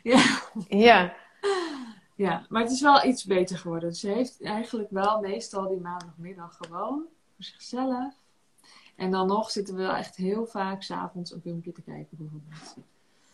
Ja. 0.02 0.40
Ja. 0.68 1.14
Ja, 2.18 2.46
maar 2.48 2.62
het 2.62 2.70
is 2.70 2.80
wel 2.80 3.04
iets 3.04 3.24
beter 3.24 3.58
geworden. 3.58 3.94
Ze 3.94 4.08
heeft 4.08 4.42
eigenlijk 4.42 4.90
wel 4.90 5.20
meestal 5.20 5.68
die 5.68 5.80
maandagmiddag 5.80 6.56
gewoon 6.60 7.04
voor 7.34 7.44
zichzelf. 7.44 8.14
En 8.96 9.10
dan 9.10 9.26
nog 9.26 9.50
zitten 9.50 9.74
we 9.74 9.82
wel 9.82 9.94
echt 9.94 10.16
heel 10.16 10.46
vaak 10.46 10.82
s'avonds 10.82 11.32
een 11.32 11.40
filmpje 11.40 11.72
te 11.72 11.82
kijken 11.82 12.16
bijvoorbeeld. 12.16 12.76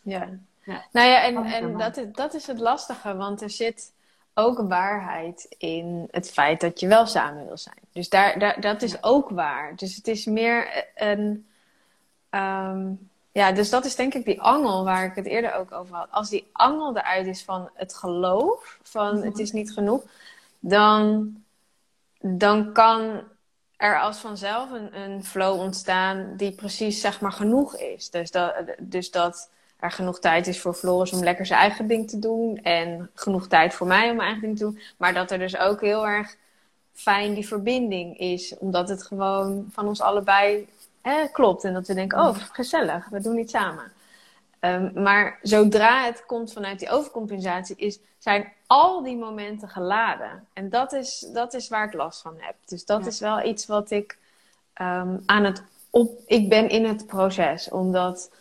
Ja. 0.01 0.39
ja. 0.63 0.85
Nou 0.91 1.07
ja, 1.07 1.23
en, 1.23 1.43
en 1.43 1.77
dat, 1.77 1.97
is, 1.97 2.05
dat 2.11 2.33
is 2.33 2.47
het 2.47 2.59
lastige, 2.59 3.15
want 3.15 3.41
er 3.41 3.49
zit 3.49 3.93
ook 4.33 4.59
waarheid 4.67 5.55
in 5.57 6.07
het 6.11 6.31
feit 6.31 6.61
dat 6.61 6.79
je 6.79 6.87
wel 6.87 7.05
samen 7.05 7.45
wil 7.45 7.57
zijn. 7.57 7.79
Dus 7.91 8.09
daar, 8.09 8.39
daar, 8.39 8.61
dat 8.61 8.81
is 8.81 9.03
ook 9.03 9.29
waar. 9.29 9.75
Dus 9.75 9.95
het 9.95 10.07
is 10.07 10.25
meer 10.25 10.87
een... 10.95 11.47
Um, 12.29 13.09
ja, 13.35 13.51
dus 13.51 13.69
dat 13.69 13.85
is 13.85 13.95
denk 13.95 14.13
ik 14.13 14.25
die 14.25 14.41
angel 14.41 14.83
waar 14.83 15.05
ik 15.05 15.15
het 15.15 15.25
eerder 15.25 15.53
ook 15.53 15.71
over 15.71 15.95
had. 15.95 16.07
Als 16.11 16.29
die 16.29 16.47
angel 16.51 16.97
eruit 16.97 17.27
is 17.27 17.43
van 17.43 17.69
het 17.73 17.95
geloof, 17.95 18.79
van 18.83 19.23
het 19.23 19.39
is 19.39 19.51
niet 19.51 19.71
genoeg, 19.73 20.03
dan, 20.59 21.35
dan 22.19 22.73
kan 22.73 23.23
er 23.77 23.99
als 23.99 24.17
vanzelf 24.17 24.71
een, 24.71 24.99
een 24.99 25.23
flow 25.23 25.59
ontstaan 25.59 26.33
die 26.37 26.51
precies 26.51 27.01
zeg 27.01 27.21
maar 27.21 27.31
genoeg 27.31 27.77
is. 27.77 28.09
Dus 28.09 28.31
dat, 28.31 28.53
dus 28.79 29.11
dat 29.11 29.49
er 29.79 29.91
genoeg 29.91 30.19
tijd 30.19 30.47
is 30.47 30.59
voor 30.61 30.73
Floris 30.73 31.13
om 31.13 31.23
lekker 31.23 31.45
zijn 31.45 31.59
eigen 31.59 31.87
ding 31.87 32.09
te 32.09 32.19
doen. 32.19 32.57
En 32.57 33.09
genoeg 33.13 33.47
tijd 33.47 33.73
voor 33.73 33.87
mij 33.87 34.09
om 34.09 34.15
mijn 34.15 34.29
eigen 34.29 34.41
ding 34.41 34.57
te 34.57 34.63
doen. 34.63 34.79
Maar 34.97 35.13
dat 35.13 35.31
er 35.31 35.39
dus 35.39 35.57
ook 35.57 35.81
heel 35.81 36.07
erg 36.07 36.35
fijn 36.93 37.33
die 37.33 37.47
verbinding 37.47 38.17
is. 38.17 38.57
Omdat 38.57 38.89
het 38.89 39.03
gewoon 39.03 39.67
van 39.71 39.87
ons 39.87 40.01
allebei 40.01 40.67
klopt. 41.31 41.63
En 41.63 41.73
dat 41.73 41.87
we 41.87 41.93
denken, 41.93 42.19
oh, 42.19 42.35
gezellig, 42.37 43.09
we 43.09 43.21
doen 43.21 43.37
iets 43.37 43.51
samen. 43.51 43.91
Ehm, 44.59 45.01
maar 45.03 45.39
zodra 45.41 46.05
het 46.05 46.25
komt 46.25 46.53
vanuit 46.53 46.79
die 46.79 46.89
overcompensatie, 46.89 47.75
is, 47.75 47.99
zijn 48.17 48.53
al 48.67 49.03
die 49.03 49.17
momenten 49.17 49.69
geladen. 49.69 50.47
En 50.53 50.69
dat 50.69 50.93
is, 50.93 51.27
dat 51.33 51.53
is 51.53 51.67
waar 51.67 51.87
ik 51.87 51.93
last 51.93 52.21
van 52.21 52.35
heb. 52.37 52.55
Dus 52.65 52.85
dat 52.85 53.05
is 53.05 53.19
wel 53.19 53.45
iets 53.45 53.65
wat 53.65 53.91
ik 53.91 54.17
um, 54.81 55.23
aan 55.25 55.43
het 55.43 55.63
op. 55.89 56.19
Ik 56.25 56.49
ben 56.49 56.69
in 56.69 56.85
het 56.85 57.07
proces 57.07 57.69
om 57.69 57.91
dat 57.91 58.31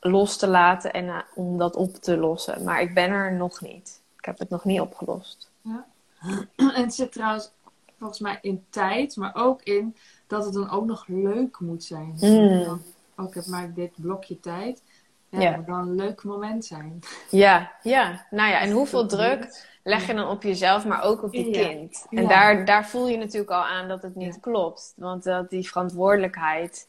los 0.00 0.36
te 0.36 0.46
laten 0.48 0.92
en 0.92 1.04
uh, 1.04 1.18
om 1.34 1.58
dat 1.58 1.76
op 1.76 1.94
te 1.94 2.16
lossen. 2.16 2.64
Maar 2.64 2.80
ik 2.80 2.94
ben 2.94 3.10
er 3.10 3.32
nog 3.32 3.60
niet. 3.60 4.00
Ik 4.18 4.24
heb 4.24 4.38
het 4.38 4.50
nog 4.50 4.64
niet 4.64 4.80
opgelost. 4.80 5.50
Ja. 5.60 5.86
En 6.56 6.82
het 6.82 6.94
zit 6.94 7.12
trouwens 7.12 7.50
volgens 7.98 8.20
mij 8.20 8.38
in 8.40 8.64
tijd, 8.70 9.16
maar 9.16 9.34
ook 9.34 9.62
in 9.62 9.96
dat 10.32 10.44
het 10.44 10.54
dan 10.54 10.70
ook 10.70 10.86
nog 10.86 11.04
leuk 11.06 11.60
moet 11.60 11.84
zijn. 11.84 12.16
Dus 12.18 12.30
mm. 12.30 12.64
dan, 12.64 12.82
oh, 13.16 13.28
ik 13.28 13.34
heb 13.34 13.46
maar 13.46 13.74
dit 13.74 13.90
blokje 13.96 14.40
tijd. 14.40 14.82
Ja, 15.28 15.62
dan 15.66 15.78
een 15.78 15.94
leuk 15.94 16.24
moment 16.24 16.64
zijn. 16.64 16.98
Ja, 17.30 17.72
ja. 17.82 18.26
Nou 18.30 18.50
ja, 18.50 18.60
en 18.60 18.70
hoeveel 18.70 19.06
druk 19.06 19.66
leg 19.82 20.06
je 20.06 20.14
dan 20.14 20.28
op 20.28 20.42
jezelf, 20.42 20.84
maar 20.84 21.02
ook 21.02 21.22
op 21.22 21.34
je 21.34 21.50
kind? 21.50 22.06
En 22.10 22.28
daar, 22.28 22.64
daar 22.64 22.86
voel 22.86 23.08
je 23.08 23.16
natuurlijk 23.16 23.50
al 23.50 23.64
aan 23.64 23.88
dat 23.88 24.02
het 24.02 24.14
niet 24.14 24.40
klopt. 24.40 24.92
Want 24.96 25.24
dat 25.24 25.50
die 25.50 25.68
verantwoordelijkheid 25.68 26.88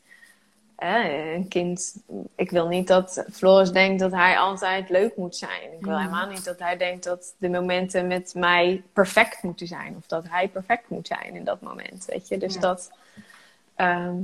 een 0.77 1.47
kind, 1.47 2.03
ik 2.35 2.51
wil 2.51 2.67
niet 2.67 2.87
dat 2.87 3.25
Floris 3.31 3.71
denkt 3.71 3.99
dat 3.99 4.11
hij 4.11 4.37
altijd 4.37 4.89
leuk 4.89 5.15
moet 5.15 5.35
zijn. 5.35 5.73
Ik 5.77 5.85
wil 5.85 5.97
helemaal 5.97 6.27
niet 6.27 6.45
dat 6.45 6.59
hij 6.59 6.77
denkt 6.77 7.03
dat 7.03 7.33
de 7.37 7.49
momenten 7.49 8.07
met 8.07 8.33
mij 8.35 8.83
perfect 8.93 9.43
moeten 9.43 9.67
zijn. 9.67 9.95
Of 9.97 10.07
dat 10.07 10.23
hij 10.29 10.47
perfect 10.47 10.89
moet 10.89 11.07
zijn 11.07 11.35
in 11.35 11.43
dat 11.43 11.61
moment, 11.61 12.05
weet 12.05 12.27
je. 12.27 12.37
Dus 12.37 12.59
dat, 12.59 12.91
ehm, 13.75 14.17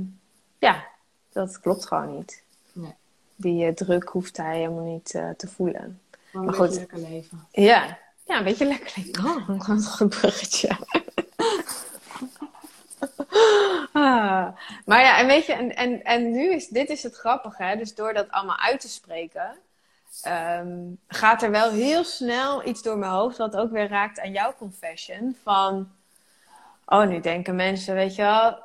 ja, 0.58 0.84
dat 1.32 1.60
klopt 1.60 1.86
gewoon 1.86 2.16
niet. 2.16 2.42
Nee. 2.72 2.94
Die 3.36 3.66
uh, 3.66 3.72
druk 3.72 4.08
hoeft 4.08 4.36
hij 4.36 4.56
helemaal 4.56 4.84
niet 4.84 5.14
uh, 5.14 5.30
te 5.36 5.48
voelen. 5.48 6.00
Maar, 6.32 6.42
maar 6.42 6.54
goed. 6.54 6.74
lekker 6.74 6.98
leven. 6.98 7.46
Ja. 7.50 7.98
ja, 8.24 8.38
een 8.38 8.44
beetje 8.44 8.66
lekker 8.66 8.92
leven. 8.96 9.24
Oh, 9.24 9.48
een 9.68 9.82
goed 9.82 10.08
bruggetje. 10.08 10.76
Ah. 13.92 14.46
Maar 14.84 15.00
ja, 15.00 15.18
en 15.18 15.26
weet 15.26 15.46
je, 15.46 15.52
en, 15.52 15.76
en, 15.76 16.04
en 16.04 16.30
nu 16.30 16.52
is 16.52 16.68
dit 16.68 16.88
is 16.88 17.02
het 17.02 17.16
grappige, 17.16 17.62
hè? 17.62 17.76
dus 17.76 17.94
door 17.94 18.12
dat 18.12 18.30
allemaal 18.30 18.58
uit 18.58 18.80
te 18.80 18.88
spreken, 18.88 19.56
um, 20.26 20.98
gaat 21.08 21.42
er 21.42 21.50
wel 21.50 21.70
heel 21.70 22.04
snel 22.04 22.66
iets 22.66 22.82
door 22.82 22.98
mijn 22.98 23.12
hoofd, 23.12 23.36
wat 23.36 23.56
ook 23.56 23.70
weer 23.70 23.88
raakt 23.88 24.20
aan 24.20 24.32
jouw 24.32 24.54
confession. 24.58 25.36
Van, 25.42 25.90
oh, 26.86 27.06
nu 27.06 27.20
denken 27.20 27.56
mensen, 27.56 27.94
weet 27.94 28.14
je 28.14 28.22
wel, 28.22 28.58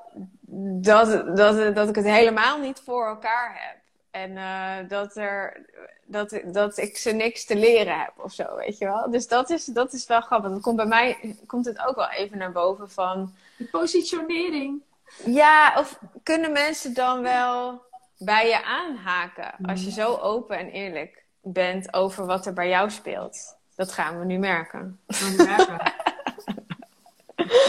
dat, 0.47 1.37
dat, 1.37 1.75
dat 1.75 1.89
ik 1.89 1.95
het 1.95 2.05
helemaal 2.05 2.59
niet 2.59 2.81
voor 2.85 3.07
elkaar 3.07 3.51
heb. 3.53 3.77
En 4.11 4.31
uh, 4.31 4.89
dat, 4.89 5.15
er, 5.15 5.65
dat, 6.05 6.39
dat 6.45 6.77
ik 6.77 6.97
ze 6.97 7.11
niks 7.11 7.45
te 7.45 7.55
leren 7.55 7.99
heb 7.99 8.13
of 8.17 8.33
zo, 8.33 8.55
weet 8.55 8.77
je 8.77 8.85
wel. 8.85 9.11
Dus 9.11 9.27
dat 9.27 9.49
is, 9.49 9.65
dat 9.65 9.93
is 9.93 10.07
wel 10.07 10.21
grappig. 10.21 10.51
Dat 10.51 10.61
komt 10.61 10.75
bij 10.75 10.85
mij 10.85 11.35
komt 11.47 11.65
het 11.65 11.85
ook 11.87 11.95
wel 11.95 12.09
even 12.09 12.37
naar 12.37 12.51
boven 12.51 12.89
van... 12.89 13.33
De 13.57 13.65
positionering. 13.65 14.81
Ja, 15.25 15.73
of 15.77 15.99
kunnen 16.23 16.51
mensen 16.51 16.93
dan 16.93 17.21
wel 17.21 17.81
bij 18.17 18.47
je 18.47 18.63
aanhaken 18.63 19.53
als 19.61 19.83
je 19.83 19.91
zo 19.91 20.15
open 20.15 20.57
en 20.57 20.69
eerlijk 20.69 21.23
bent 21.41 21.93
over 21.93 22.25
wat 22.25 22.45
er 22.45 22.53
bij 22.53 22.69
jou 22.69 22.89
speelt? 22.89 23.55
Dat 23.75 23.91
gaan 23.91 24.19
we 24.19 24.25
nu 24.25 24.37
merken. 24.37 24.99
We 25.05 25.33
merken. 25.37 25.93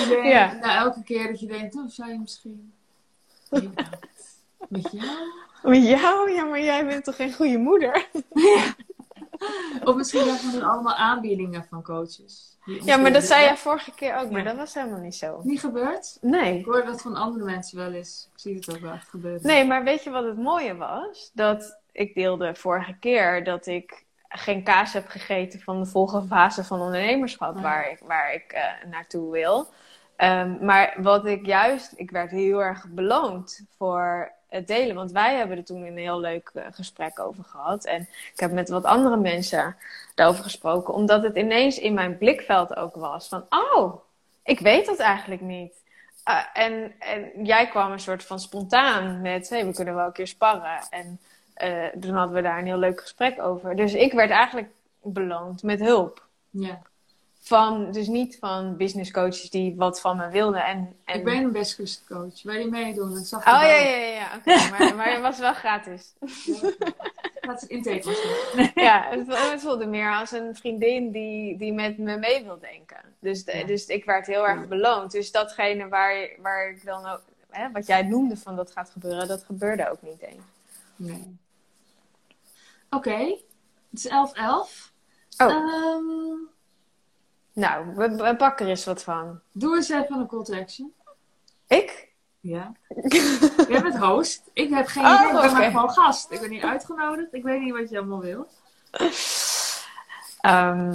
Iedereen, 0.01 0.29
Ja. 0.29 0.53
nou, 0.53 0.79
elke 0.79 1.03
keer 1.03 1.27
dat 1.27 1.41
je 1.41 1.47
denkt, 1.47 1.75
oh, 1.77 1.89
zou 1.89 2.11
je 2.11 2.19
misschien... 2.19 2.73
Ja, 3.51 3.61
met 4.69 4.89
jou? 4.93 5.07
Met 5.63 5.87
jou? 5.87 6.31
Ja, 6.33 6.45
maar 6.45 6.61
jij 6.61 6.87
bent 6.87 7.05
toch 7.05 7.17
geen 7.17 7.33
goede 7.35 7.59
moeder? 7.59 8.07
Of 9.85 9.95
misschien 9.97 10.27
hebben 10.29 10.61
we 10.61 10.65
allemaal 10.65 10.95
aanbiedingen 10.95 11.67
van 11.71 11.83
coaches. 11.83 12.57
Ja, 12.65 12.97
maar 12.97 13.13
dat 13.13 13.23
zei 13.25 13.43
jij 13.45 13.57
vorige 13.57 13.93
keer 13.95 14.17
ook, 14.17 14.31
maar 14.31 14.41
Ja. 14.43 14.47
dat 14.49 14.57
was 14.57 14.75
helemaal 14.75 15.01
niet 15.01 15.15
zo. 15.15 15.41
Niet 15.43 15.61
gebeurd? 15.61 16.19
Nee. 16.21 16.59
Ik 16.59 16.65
hoor 16.65 16.85
dat 16.85 17.03
van 17.03 17.15
andere 17.15 17.45
mensen 17.45 17.79
wel 17.79 17.93
eens. 17.93 18.29
Ik 18.33 18.39
zie 18.41 18.55
het 18.55 18.71
ook 18.75 18.81
wel 18.81 18.93
echt 18.93 19.09
gebeuren. 19.09 19.41
Nee, 19.47 19.65
maar 19.67 19.85
weet 19.85 20.05
je 20.05 20.11
wat 20.11 20.25
het 20.25 20.37
mooie 20.39 20.77
was? 20.77 21.31
Dat 21.35 21.79
ik 21.93 22.15
deelde 22.15 22.55
vorige 22.55 22.97
keer 23.01 23.45
dat 23.45 23.67
ik 23.67 24.05
geen 24.37 24.63
kaas 24.63 24.93
heb 24.93 25.09
gegeten 25.09 25.61
van 25.61 25.81
de 25.81 25.87
volgende 25.87 26.27
fase 26.27 26.65
van 26.65 26.81
ondernemerschap 26.81 27.61
waar 27.61 27.91
ik, 27.91 27.99
waar 28.05 28.35
ik 28.35 28.53
eh, 28.53 28.63
naartoe 28.91 29.33
wil. 29.33 29.67
Ehm, 30.17 30.65
maar 30.65 30.95
wat 30.99 31.27
ik 31.27 31.47
juist, 31.47 31.93
ik 31.97 32.11
werd 32.11 32.31
heel 32.31 32.63
erg 32.63 32.87
beloond 32.89 33.65
voor 33.77 34.33
het 34.49 34.67
delen. 34.67 34.95
Want 34.95 35.13
wij 35.13 35.37
hebben 35.37 35.57
er 35.57 35.65
toen 35.65 35.83
een 35.83 35.97
heel 35.97 36.21
leuk 36.21 36.51
eh, 36.55 36.65
gesprek 36.71 37.21
over 37.21 37.45
gehad. 37.45 37.85
En 37.85 38.01
ik 38.33 38.41
heb 38.41 38.53
met 38.53 38.69
wat 38.69 38.85
andere 38.85 39.17
mensen 39.17 39.77
daarover 40.15 40.43
gesproken. 40.43 40.95
Omdat 40.95 41.23
het 41.23 41.37
ineens 41.37 41.79
in 41.79 41.95
mijn 41.95 42.19
blikveld 42.19 42.77
ook 42.77 42.95
was. 42.95 43.29
Van, 43.29 43.47
oh, 43.49 43.95
ik 44.45 44.61
weet 44.61 44.87
dat 44.87 44.99
eigenlijk 44.99 45.41
niet. 45.41 45.85
Uh, 46.29 46.43
en, 46.53 46.93
en 46.99 47.45
jij 47.45 47.69
kwam 47.69 47.93
een 47.93 48.01
soort 48.01 48.25
van 48.25 48.41
spontaan 48.41 49.21
met, 49.21 49.49
hey, 49.49 49.67
we 49.67 49.73
kunnen 49.73 49.95
wel 49.95 50.07
een 50.07 50.13
keer 50.13 50.27
sparren. 50.27 50.87
En 50.91 51.21
uh, 51.63 51.87
toen 52.01 52.15
hadden 52.15 52.35
we 52.37 52.43
daar 52.43 52.59
een 52.59 52.67
heel 52.67 52.79
leuk 52.79 53.01
gesprek 53.01 53.43
over. 53.43 53.77
Dus 53.77 53.95
ik 53.95 54.13
werd 54.13 54.31
eigenlijk 54.31 54.69
beloond 55.03 55.63
met 55.63 55.81
hulp. 55.81 56.27
Ja. 56.51 56.83
Van, 57.41 57.93
dus 57.93 58.07
niet 58.07 58.37
van 58.41 58.77
business 58.77 59.11
coaches 59.11 59.51
die 59.51 59.75
wat 59.77 60.01
van 60.01 60.17
me 60.17 60.29
wilden. 60.29 60.65
En, 60.65 60.97
en... 61.05 61.19
Ik 61.19 61.25
ben 61.25 61.37
een 61.37 61.53
best 61.53 62.05
coach. 62.09 62.43
Wil 62.43 62.55
je 62.55 62.67
meedoen? 62.71 63.15
Dat 63.15 63.27
zag 63.27 63.41
Oh 63.41 63.53
ja, 63.53 63.77
ja, 63.77 63.97
ja. 63.97 64.41
ja. 64.45 64.69
Maar, 64.79 64.95
maar 64.95 65.13
het 65.13 65.21
was 65.21 65.39
wel 65.39 65.55
gratis. 65.55 66.13
Dat 67.41 67.63
is 67.63 67.69
intake 67.69 68.71
ja, 68.75 69.07
het, 69.11 69.27
het 69.27 69.61
voelde 69.61 69.87
meer 69.87 70.15
als 70.15 70.33
een 70.33 70.57
vriendin 70.57 71.11
die, 71.11 71.57
die 71.57 71.73
met 71.73 71.99
me 71.99 72.19
mee 72.19 72.45
wil 72.45 72.59
denken. 72.59 73.01
Dus, 73.19 73.45
de, 73.45 73.57
Ja. 73.57 73.65
dus 73.65 73.87
ik 73.87 74.05
werd 74.05 74.27
heel 74.27 74.49
erg 74.49 74.69
beloond. 74.69 75.11
Dus 75.11 75.31
datgene 75.33 75.89
waar, 75.89 76.29
waar 76.39 76.71
ik 76.71 76.85
dan 76.85 77.07
ook, 77.07 77.23
hè, 77.51 77.71
wat 77.71 77.87
jij 77.87 78.03
noemde 78.03 78.37
van 78.37 78.57
dat 78.57 78.73
gaat 78.73 78.91
gebeuren, 78.91 79.29
dat 79.29 79.45
gebeurde 79.45 79.91
ook 79.91 80.03
niet 80.03 80.21
eens. 80.21 80.45
Nee. 80.97 81.37
Oké, 82.91 83.17
het 83.91 84.05
is 84.05 84.07
11-11. 84.09 84.11
Oh. 85.39 85.51
Ehm, 85.51 86.39
Nou, 87.53 87.95
we, 87.95 88.09
we 88.17 88.37
pakken 88.37 88.65
er 88.65 88.71
eens 88.71 88.85
wat 88.85 89.03
van. 89.03 89.41
doe 89.53 89.77
eens 89.77 89.89
even 89.89 90.19
een 90.19 90.27
call 90.27 90.45
to 90.45 90.55
action. 90.61 90.93
Ik? 91.67 92.09
Ja. 92.41 92.73
Jij 93.69 93.83
bent 93.83 93.97
host. 93.99 94.43
Ik 94.53 94.71
heb 94.71 94.87
geen 94.87 95.05
Oh, 95.05 95.13
idee. 95.31 95.51
Ik 95.51 95.57
ben 95.57 95.71
gewoon 95.71 95.91
gast. 95.91 96.31
Ik 96.31 96.41
ben 96.41 96.51
niet 96.51 96.63
uitgenodigd. 96.63 97.35
Ik 97.35 97.43
weet 97.43 97.61
niet 97.61 97.73
wat 97.73 97.91
je 97.91 97.99
allemaal 97.99 98.21
wil. 98.21 98.49
Ehm, 100.41 100.95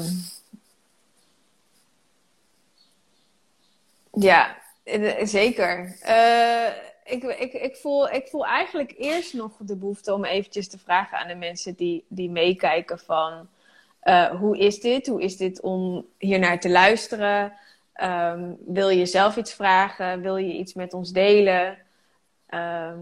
ja, 4.12 4.58
eh, 4.84 5.26
zeker. 5.26 5.98
Eh, 6.02 6.68
ik, 7.12 7.24
ik, 7.24 7.54
ik, 7.54 7.76
voel, 7.76 8.10
ik 8.10 8.28
voel 8.28 8.46
eigenlijk 8.46 8.94
eerst 8.98 9.34
nog 9.34 9.52
de 9.60 9.76
behoefte 9.76 10.14
om 10.14 10.26
eventjes 10.26 10.68
te 10.70 10.78
vragen 10.80 11.18
aan 11.18 11.28
de 11.28 11.36
mensen 11.36 11.76
die, 11.76 12.06
die 12.08 12.30
meekijken 12.30 13.00
van... 13.00 13.48
eh, 14.00 14.26
hoe 14.40 14.58
is 14.58 14.80
dit? 14.80 15.08
Hoe 15.08 15.22
is 15.22 15.38
dit 15.38 15.62
om 15.62 16.06
hier 16.18 16.40
naar 16.40 16.60
te 16.60 16.70
luisteren? 16.70 17.54
Ehm, 17.94 18.54
wil 18.66 18.90
je 18.90 19.06
zelf 19.06 19.38
iets 19.38 19.54
vragen? 19.54 20.22
Wil 20.22 20.38
je 20.38 20.54
iets 20.54 20.74
met 20.74 20.94
ons 20.94 21.12
delen? 21.12 21.78
Ehm, 22.48 23.00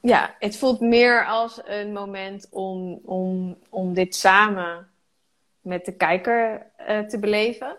ja, 0.00 0.34
het 0.38 0.56
voelt 0.56 0.80
meer 0.80 1.26
als 1.26 1.60
een 1.64 1.92
moment 1.92 2.48
om, 2.50 3.00
om, 3.04 3.56
om 3.68 3.94
dit 3.94 4.14
samen 4.14 4.88
met 5.60 5.84
de 5.84 5.92
kijker 5.96 6.66
eh, 6.76 6.98
te 7.00 7.18
beleven. 7.18 7.76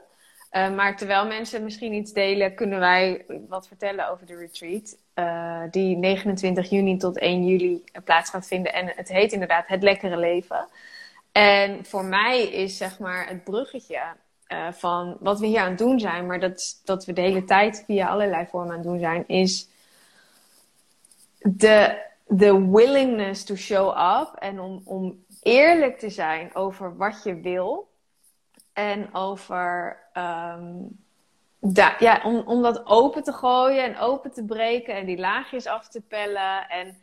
Uh, 0.55 0.75
maar 0.75 0.97
terwijl 0.97 1.27
mensen 1.27 1.63
misschien 1.63 1.93
iets 1.93 2.13
delen, 2.13 2.55
kunnen 2.55 2.79
wij 2.79 3.25
wat 3.47 3.67
vertellen 3.67 4.09
over 4.09 4.25
de 4.25 4.35
retreat. 4.35 4.97
Uh, 5.15 5.61
die 5.71 5.97
29 5.97 6.69
juni 6.69 6.97
tot 6.97 7.17
1 7.17 7.45
juli 7.45 7.83
plaats 8.03 8.29
gaat 8.29 8.47
vinden. 8.47 8.73
En 8.73 8.91
het 8.95 9.09
heet 9.09 9.31
inderdaad 9.31 9.67
Het 9.67 9.83
Lekkere 9.83 10.17
Leven. 10.17 10.67
En 11.31 11.85
voor 11.85 12.05
mij 12.05 12.43
is 12.43 12.77
zeg 12.77 12.99
maar 12.99 13.27
het 13.27 13.43
bruggetje 13.43 14.01
uh, 14.47 14.71
van 14.71 15.17
wat 15.19 15.39
we 15.39 15.45
hier 15.45 15.59
aan 15.59 15.69
het 15.69 15.77
doen 15.77 15.99
zijn, 15.99 16.25
maar 16.25 16.39
dat, 16.39 16.81
dat 16.85 17.05
we 17.05 17.13
de 17.13 17.21
hele 17.21 17.43
tijd 17.43 17.83
via 17.85 18.07
allerlei 18.07 18.45
vormen 18.45 18.69
aan 18.69 18.77
het 18.77 18.87
doen 18.87 18.99
zijn, 18.99 19.27
is 19.27 19.69
de, 21.39 22.01
de 22.27 22.69
willingness 22.69 23.43
to 23.43 23.55
show 23.55 23.87
up 24.21 24.35
en 24.35 24.59
om, 24.59 24.81
om 24.85 25.25
eerlijk 25.41 25.99
te 25.99 26.09
zijn 26.09 26.55
over 26.55 26.97
wat 26.97 27.23
je 27.23 27.39
wil. 27.39 27.93
En 28.75 29.13
over 29.13 29.97
da- 31.59 31.95
ja, 31.99 32.21
om, 32.23 32.37
om 32.37 32.61
dat 32.61 32.85
open 32.85 33.23
te 33.23 33.33
gooien 33.33 33.83
en 33.83 33.97
open 33.97 34.31
te 34.31 34.45
breken 34.45 34.95
en 34.95 35.05
die 35.05 35.17
laagjes 35.17 35.65
af 35.67 35.87
te 35.87 36.01
pellen. 36.01 36.69
En, 36.69 36.97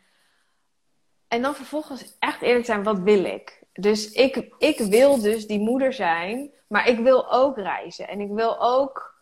en 1.28 1.42
dan 1.42 1.54
vervolgens 1.54 2.16
echt 2.18 2.42
eerlijk 2.42 2.64
zijn, 2.64 2.82
wat 2.82 2.98
wil 2.98 3.24
ik? 3.24 3.62
Dus 3.72 4.12
ik, 4.12 4.54
ik 4.58 4.78
wil 4.78 5.20
dus 5.20 5.46
die 5.46 5.60
moeder 5.60 5.92
zijn, 5.92 6.50
maar 6.66 6.88
ik 6.88 6.98
wil 6.98 7.32
ook 7.32 7.56
reizen. 7.56 8.08
En 8.08 8.20
ik 8.20 8.30
wil 8.30 8.62
ook 8.62 9.14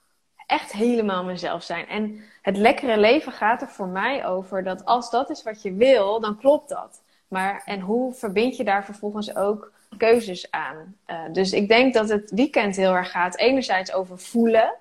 echt 0.47 0.73
helemaal 0.73 1.25
mezelf 1.25 1.63
zijn. 1.63 1.87
En 1.87 2.25
het 2.43 2.57
lekkere 2.57 2.99
leven 2.99 3.33
gaat 3.33 3.63
er 3.63 3.69
voor 3.69 3.89
mij 3.89 4.27
over 4.27 4.65
dat 4.65 4.85
als 4.85 5.11
dat 5.11 5.31
is 5.31 5.43
wat 5.43 5.63
je 5.63 5.75
wil, 5.75 6.21
dan 6.21 6.39
klopt 6.39 6.69
dat. 6.69 7.03
Maar 7.29 7.63
en 7.65 7.81
hoe 7.81 8.13
verbind 8.13 8.57
je 8.57 8.65
daar 8.65 8.85
vervolgens 8.85 9.37
ook 9.37 9.73
keuzes 9.97 10.51
aan? 10.51 10.97
Uh, 11.07 11.21
dus 11.33 11.53
ik 11.53 11.69
denk 11.69 11.95
dat 11.95 12.09
het 12.09 12.31
weekend 12.31 12.77
heel 12.77 12.95
erg 12.95 13.11
gaat. 13.11 13.37
Enerzijds 13.37 13.93
over 13.93 14.19
voelen. 14.19 14.75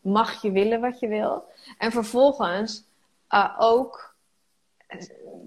Mag 0.00 0.42
je 0.42 0.50
willen 0.50 0.80
wat 0.80 1.00
je 1.00 1.08
wil? 1.08 1.44
En 1.78 1.92
vervolgens 1.92 2.84
uh, 3.30 3.56
ook 3.58 4.14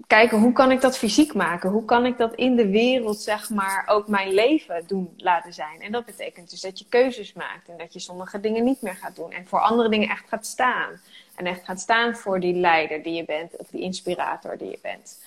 kijken 0.06 0.38
hoe 0.38 0.52
kan 0.52 0.70
ik 0.70 0.80
dat 0.80 0.98
fysiek 0.98 1.34
maken? 1.34 1.70
Hoe 1.70 1.84
kan 1.84 2.06
ik 2.06 2.18
dat 2.18 2.34
in 2.34 2.56
de 2.56 2.68
wereld, 2.68 3.20
zeg 3.20 3.50
maar, 3.50 3.84
ook 3.86 4.08
mijn 4.08 4.32
leven 4.32 4.86
doen 4.86 5.14
laten 5.16 5.52
zijn? 5.52 5.80
En 5.80 5.92
dat 5.92 6.04
betekent 6.04 6.50
dus 6.50 6.60
dat 6.60 6.78
je 6.78 6.84
keuzes 6.88 7.32
maakt 7.32 7.68
en 7.68 7.78
dat 7.78 7.92
je 7.92 7.98
sommige 7.98 8.40
dingen 8.40 8.64
niet 8.64 8.82
meer 8.82 8.96
gaat 8.96 9.16
doen 9.16 9.32
en 9.32 9.46
voor 9.46 9.60
andere 9.60 9.88
dingen 9.88 10.08
echt 10.08 10.28
gaat 10.28 10.46
staan. 10.46 11.00
En 11.34 11.46
echt 11.46 11.64
gaat 11.64 11.80
staan 11.80 12.16
voor 12.16 12.40
die 12.40 12.54
leider 12.54 13.02
die 13.02 13.14
je 13.14 13.24
bent 13.24 13.56
of 13.56 13.68
die 13.68 13.80
inspirator 13.80 14.58
die 14.58 14.70
je 14.70 14.78
bent. 14.82 15.18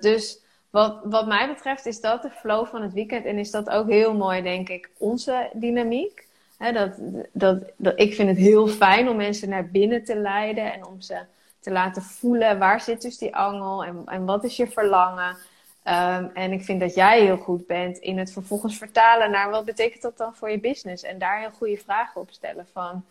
Dus 0.00 0.43
wat, 0.74 1.00
wat 1.04 1.26
mij 1.26 1.48
betreft 1.48 1.86
is 1.86 2.00
dat 2.00 2.22
de 2.22 2.30
flow 2.30 2.66
van 2.66 2.82
het 2.82 2.92
weekend 2.92 3.24
en 3.24 3.38
is 3.38 3.50
dat 3.50 3.70
ook 3.70 3.88
heel 3.88 4.14
mooi, 4.14 4.42
denk 4.42 4.68
ik, 4.68 4.90
onze 4.98 5.50
dynamiek. 5.52 6.26
Dat, 6.58 6.92
dat, 7.32 7.62
dat, 7.76 8.00
ik 8.00 8.14
vind 8.14 8.28
het 8.28 8.38
heel 8.38 8.68
fijn 8.68 9.08
om 9.08 9.16
mensen 9.16 9.48
naar 9.48 9.68
binnen 9.68 10.04
te 10.04 10.16
leiden 10.16 10.72
en 10.72 10.86
om 10.86 11.00
ze 11.00 11.18
te 11.60 11.70
laten 11.70 12.02
voelen 12.02 12.58
waar 12.58 12.80
zit 12.80 13.02
dus 13.02 13.18
die 13.18 13.36
angel 13.36 13.84
en, 13.84 14.02
en 14.06 14.24
wat 14.24 14.44
is 14.44 14.56
je 14.56 14.66
verlangen. 14.66 15.36
Um, 15.84 16.30
en 16.34 16.52
ik 16.52 16.62
vind 16.64 16.80
dat 16.80 16.94
jij 16.94 17.20
heel 17.20 17.36
goed 17.36 17.66
bent 17.66 17.98
in 17.98 18.18
het 18.18 18.32
vervolgens 18.32 18.78
vertalen 18.78 19.30
naar 19.30 19.50
wat 19.50 19.64
betekent 19.64 20.02
dat 20.02 20.16
dan 20.16 20.34
voor 20.34 20.50
je 20.50 20.60
business. 20.60 21.02
En 21.02 21.18
daar 21.18 21.40
heel 21.40 21.50
goede 21.50 21.76
vragen 21.78 22.20
op 22.20 22.30
stellen 22.30 22.66
van 22.72 23.04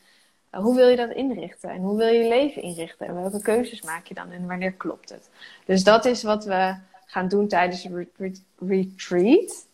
uh, 0.52 0.62
hoe 0.62 0.76
wil 0.76 0.88
je 0.88 0.96
dat 0.96 1.12
inrichten 1.12 1.70
en 1.70 1.82
hoe 1.82 1.98
wil 1.98 2.08
je 2.08 2.20
je 2.20 2.30
leven 2.30 2.62
inrichten 2.62 3.08
en 3.08 3.22
welke 3.22 3.42
keuzes 3.42 3.82
maak 3.82 4.06
je 4.06 4.14
dan 4.14 4.32
en 4.32 4.48
wanneer 4.48 4.74
klopt 4.74 5.10
het. 5.10 5.30
Dus 5.66 5.84
dat 5.84 6.06
is 6.06 6.24
wat 6.24 6.46
we 6.46 6.76
gaan 7.14 7.28
doen 7.28 7.48
tijdens 7.48 7.84
de 7.84 8.08
re 8.18 8.32
retreat. 8.60 9.68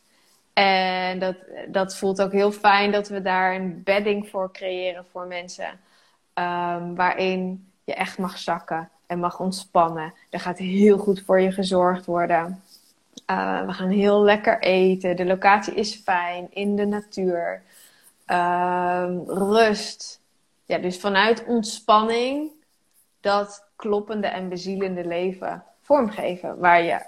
En 0.53 1.19
dat, 1.19 1.35
dat 1.67 1.97
voelt 1.97 2.21
ook 2.21 2.31
heel 2.31 2.51
fijn 2.51 2.91
dat 2.91 3.07
we 3.07 3.21
daar 3.21 3.55
een 3.55 3.83
bedding 3.83 4.29
voor 4.29 4.51
creëren 4.51 5.05
voor 5.11 5.27
mensen. 5.27 5.69
Um, 6.33 6.95
waarin 6.95 7.67
je 7.83 7.93
echt 7.93 8.17
mag 8.17 8.37
zakken 8.37 8.89
en 9.05 9.19
mag 9.19 9.39
ontspannen. 9.39 10.13
Er 10.29 10.39
gaat 10.39 10.57
heel 10.57 10.97
goed 10.97 11.21
voor 11.21 11.39
je 11.39 11.51
gezorgd 11.51 12.05
worden. 12.05 12.63
Uh, 13.31 13.65
we 13.65 13.73
gaan 13.73 13.89
heel 13.89 14.21
lekker 14.21 14.59
eten. 14.59 15.15
De 15.15 15.25
locatie 15.25 15.73
is 15.73 15.95
fijn 15.95 16.47
in 16.49 16.75
de 16.75 16.85
natuur. 16.85 17.61
Uh, 18.27 19.09
rust. 19.25 20.19
Ja, 20.65 20.77
dus 20.77 20.99
vanuit 20.99 21.45
ontspanning 21.45 22.49
dat 23.21 23.63
kloppende 23.75 24.27
en 24.27 24.49
bezielende 24.49 25.05
leven 25.05 25.63
vormgeven. 25.81 26.57
Waar 26.57 26.83
je 26.83 26.99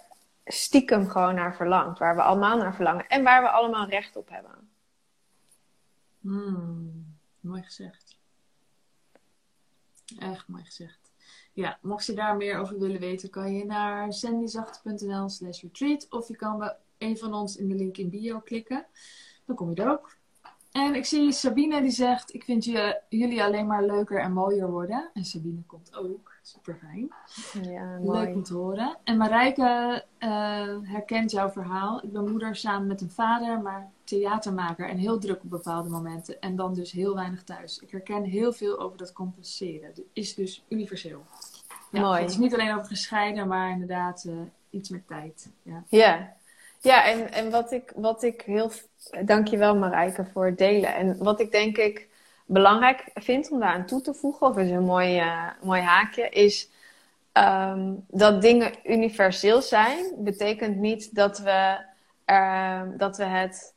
stiekem 0.52 1.08
gewoon 1.08 1.36
naar 1.36 1.56
verlangt. 1.56 2.00
Waar 2.00 2.16
we 2.16 2.22
allemaal 2.22 2.58
naar 2.58 2.76
verlangen. 2.76 3.08
En 3.08 3.24
waar 3.24 3.42
we 3.42 3.50
allemaal 3.50 3.88
recht 3.88 4.16
op 4.16 4.30
hebben. 4.30 4.70
Hmm, 6.22 7.18
mooi 7.40 7.64
gezegd. 7.64 8.20
Echt 10.20 10.48
mooi 10.48 10.64
gezegd. 10.64 11.00
Ja, 11.54 11.78
mocht 11.82 12.06
je 12.06 12.14
daar 12.14 12.38
meer 12.38 12.58
over 12.58 12.80
willen 12.80 13.00
weten, 13.00 13.30
kan 13.30 13.54
je 13.54 13.66
naar 13.66 14.14
sandyzachte.nl 14.14 15.30
slash 15.30 15.62
retreat. 15.62 16.08
Of 16.10 16.28
je 16.28 16.36
kan 16.36 16.58
bij 16.58 16.76
een 16.98 17.18
van 17.18 17.34
ons 17.34 17.56
in 17.56 17.68
de 17.68 17.76
link 17.76 17.98
in 17.98 18.10
bio 18.10 18.40
klikken. 18.40 18.86
Dan 19.46 19.56
kom 19.56 19.70
je 19.70 19.82
er 19.82 19.90
ook. 19.90 20.20
En 20.72 20.96
ik 20.96 21.06
zie 21.06 21.32
Sabine 21.32 21.82
die 21.82 21.92
zegt, 21.92 22.34
ik 22.34 22.44
vind 22.44 22.66
je, 22.66 23.02
jullie 23.10 23.44
alleen 23.44 23.68
maar 23.68 23.86
leuker 23.86 24.20
en 24.20 24.34
mooier 24.34 24.70
worden. 24.70 25.10
En 25.14 25.26
Sabine 25.26 25.64
komt 25.66 25.96
ook, 25.96 26.31
super 26.42 26.76
fijn. 26.76 27.14
Ja, 27.72 27.98
Leuk 28.02 28.36
om 28.36 28.44
te 28.44 28.54
horen. 28.54 28.98
En 29.04 29.18
Marijke 29.18 30.04
eh, 30.18 30.30
herkent 30.84 31.32
jouw 31.32 31.50
verhaal. 31.50 32.04
Ik 32.04 32.12
ben 32.12 32.30
moeder 32.30 32.56
samen 32.56 32.88
met 32.88 33.02
een 33.02 33.12
vader, 33.12 33.62
maar 33.62 33.92
theatermaker 34.04 34.90
en 34.90 34.98
heel 34.98 35.20
druk 35.20 35.44
op 35.44 35.50
bepaalde 35.50 35.90
momenten. 35.90 36.42
En 36.42 36.56
dan 36.56 36.74
dus 36.74 36.92
heel 36.92 37.16
weinig 37.16 37.44
thuis. 37.44 37.80
Ik 37.80 37.92
herken 37.92 38.24
heel 38.24 38.54
veel 38.54 38.80
over 38.80 38.98
dat 38.98 39.14
compenseren. 39.14 39.88
Het 39.88 40.02
is 40.14 40.36
dus 40.36 40.66
universeel. 40.70 41.26
Ja, 41.92 42.02
Mooi. 42.02 42.22
Het 42.22 42.30
is 42.30 42.38
niet 42.38 42.54
alleen 42.54 42.74
over 42.74 42.86
gescheiden, 42.86 43.48
maar 43.48 43.72
inderdaad 43.72 44.24
eh, 44.28 44.34
iets 44.70 44.90
met 44.90 45.08
tijd. 45.08 45.50
Ja. 45.64 45.84
Ja, 45.88 46.34
ja 46.80 47.06
en, 47.06 47.32
en 47.32 47.52
wat, 47.52 47.72
ik, 47.72 47.92
wat 47.96 48.24
ik 48.24 48.42
heel. 48.42 48.72
Dankjewel 49.26 49.78
Marijke 49.78 50.26
voor 50.26 50.46
het 50.46 50.58
delen. 50.58 50.96
En 50.96 51.18
wat 51.18 51.40
ik 51.40 51.52
denk 51.52 51.78
ik 51.78 52.10
belangrijk 52.52 53.04
vind 53.14 53.52
om 53.52 53.60
daaraan 53.60 53.86
toe 53.86 54.02
te 54.02 54.14
voegen, 54.14 54.48
of 54.48 54.58
is 54.58 54.70
een 54.70 54.84
mooi, 54.84 55.18
eh, 55.18 55.48
mooi 55.62 55.82
haakje, 55.82 56.30
is 56.30 56.70
ehm, 57.32 57.94
dat 58.08 58.42
dingen 58.42 58.72
universeel 58.84 59.62
zijn, 59.62 60.06
betekent 60.18 60.76
niet 60.76 61.16
dat 61.16 61.40
we, 61.40 61.78
ehm, 62.26 62.98
dat 62.98 63.18
we 63.18 63.24
het 63.24 63.74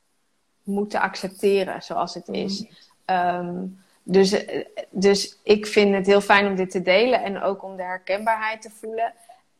moeten 0.62 1.00
accepteren 1.00 1.82
zoals 1.82 2.14
het 2.14 2.28
is. 2.28 2.66
Ehm, 3.04 3.66
dus, 4.02 4.32
eh, 4.32 4.64
dus 4.90 5.38
ik 5.42 5.66
vind 5.66 5.94
het 5.94 6.06
heel 6.06 6.20
fijn 6.20 6.46
om 6.46 6.54
dit 6.54 6.70
te 6.70 6.82
delen 6.82 7.22
en 7.22 7.42
ook 7.42 7.62
om 7.62 7.76
de 7.76 7.82
herkenbaarheid 7.82 8.62
te 8.62 8.70
voelen. 8.70 9.12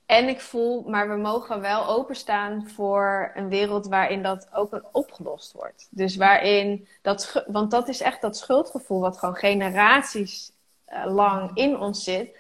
En 0.07 0.29
ik 0.29 0.41
voel, 0.41 0.83
maar 0.89 1.09
we 1.09 1.17
mogen 1.17 1.61
wel 1.61 1.87
openstaan 1.89 2.69
voor 2.75 3.33
een 3.35 3.49
wereld 3.49 3.87
waarin 3.87 4.23
dat 4.23 4.49
ook 4.53 4.83
opgelost 4.93 5.53
wordt. 5.53 5.89
Dus 5.91 6.17
waarin 6.17 6.89
dat, 7.03 7.45
want 7.47 7.71
dat 7.71 7.89
is 7.89 8.01
echt 8.01 8.21
dat 8.21 8.37
schuldgevoel 8.37 9.01
wat 9.01 9.19
gewoon 9.19 9.35
generaties 9.37 10.53
eh, 10.85 11.15
lang 11.15 11.51
in 11.55 11.79
ons 11.79 12.05
zit. 12.05 12.37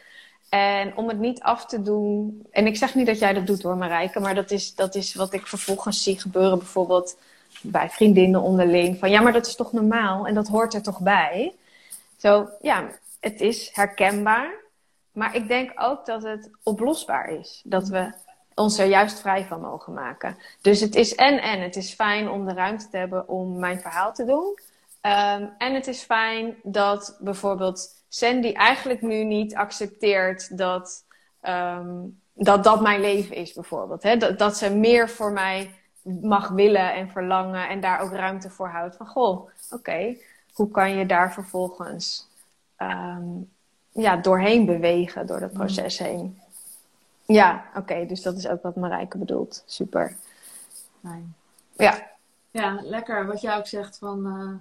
En 0.48 0.96
om 0.96 1.08
het 1.08 1.18
niet 1.18 1.40
af 1.40 1.66
te 1.66 1.82
doen. 1.82 2.46
En 2.50 2.66
ik 2.66 2.76
zeg 2.76 2.94
niet 2.94 3.06
dat 3.06 3.18
jij 3.18 3.32
dat 3.32 3.46
doet 3.46 3.62
hoor, 3.62 3.76
Marijke, 3.76 4.20
maar 4.20 4.34
dat 4.34 4.50
is, 4.50 4.74
dat 4.74 4.94
is 4.94 5.14
wat 5.14 5.32
ik 5.32 5.46
vervolgens 5.46 6.02
zie 6.02 6.20
gebeuren, 6.20 6.58
bijvoorbeeld 6.58 7.16
bij 7.62 7.88
vriendinnen 7.88 8.40
onderling. 8.40 8.98
Van 8.98 9.10
ja, 9.10 9.20
maar 9.20 9.32
dat 9.32 9.46
is 9.46 9.56
toch 9.56 9.72
normaal 9.72 10.26
en 10.26 10.34
dat 10.34 10.48
hoort 10.48 10.74
er 10.74 10.82
toch 10.82 11.00
bij. 11.00 11.54
Zo, 12.16 12.48
ja, 12.60 12.90
het 13.20 13.40
is 13.40 13.70
herkenbaar. 13.72 14.63
Maar 15.14 15.34
ik 15.34 15.48
denk 15.48 15.72
ook 15.76 16.06
dat 16.06 16.22
het 16.22 16.50
oplosbaar 16.62 17.28
is. 17.28 17.62
Dat 17.64 17.88
we 17.88 18.12
ons 18.54 18.78
er 18.78 18.86
juist 18.86 19.20
vrij 19.20 19.44
van 19.44 19.60
mogen 19.60 19.92
maken. 19.92 20.36
Dus 20.60 20.80
het 20.80 20.94
is 20.94 21.14
en 21.14 21.42
en. 21.42 21.60
Het 21.60 21.76
is 21.76 21.94
fijn 21.94 22.28
om 22.28 22.46
de 22.46 22.54
ruimte 22.54 22.88
te 22.88 22.96
hebben 22.96 23.28
om 23.28 23.58
mijn 23.58 23.80
verhaal 23.80 24.12
te 24.12 24.24
doen. 24.24 24.58
Ehm, 25.00 25.46
en 25.58 25.74
het 25.74 25.86
is 25.86 26.02
fijn 26.02 26.56
dat 26.62 27.16
bijvoorbeeld 27.20 28.04
Sandy 28.08 28.52
eigenlijk 28.52 29.02
nu 29.02 29.24
niet 29.24 29.54
accepteert 29.54 30.58
dat 30.58 31.04
ehm, 31.40 31.96
dat, 32.34 32.64
dat 32.64 32.80
mijn 32.80 33.00
leven 33.00 33.36
is, 33.36 33.52
bijvoorbeeld. 33.52 34.02
Hè? 34.02 34.16
Dat, 34.16 34.38
dat 34.38 34.56
ze 34.56 34.74
meer 34.74 35.08
voor 35.10 35.32
mij 35.32 35.74
mag 36.02 36.48
willen 36.48 36.94
en 36.94 37.10
verlangen 37.10 37.68
en 37.68 37.80
daar 37.80 38.00
ook 38.00 38.12
ruimte 38.12 38.50
voor 38.50 38.68
houdt. 38.68 38.96
Van 38.96 39.06
goh, 39.06 39.48
oké, 39.70 40.16
hoe 40.52 40.70
kan 40.70 40.96
je 40.96 41.06
daar 41.06 41.32
vervolgens 41.32 42.28
ehm, 42.76 43.40
ja, 43.94 44.16
doorheen 44.16 44.66
bewegen, 44.66 45.26
door 45.26 45.40
dat 45.40 45.52
proces 45.52 45.98
heen? 45.98 46.38
Ja, 47.26 47.64
oké, 47.76 48.06
dus 48.06 48.22
dat 48.22 48.36
is 48.36 48.48
ook 48.48 48.62
wat 48.62 48.76
Marijke 48.76 49.18
bedoelt. 49.18 49.62
Super. 49.66 50.16
Fijn. 51.02 51.34
Ja, 51.76 52.12
Ja, 52.50 52.80
lekker. 52.82 53.26
Wat 53.26 53.40
jij 53.40 53.56
ook 53.56 53.66
zegt 53.66 53.98
van, 53.98 54.26
eh, 54.26 54.52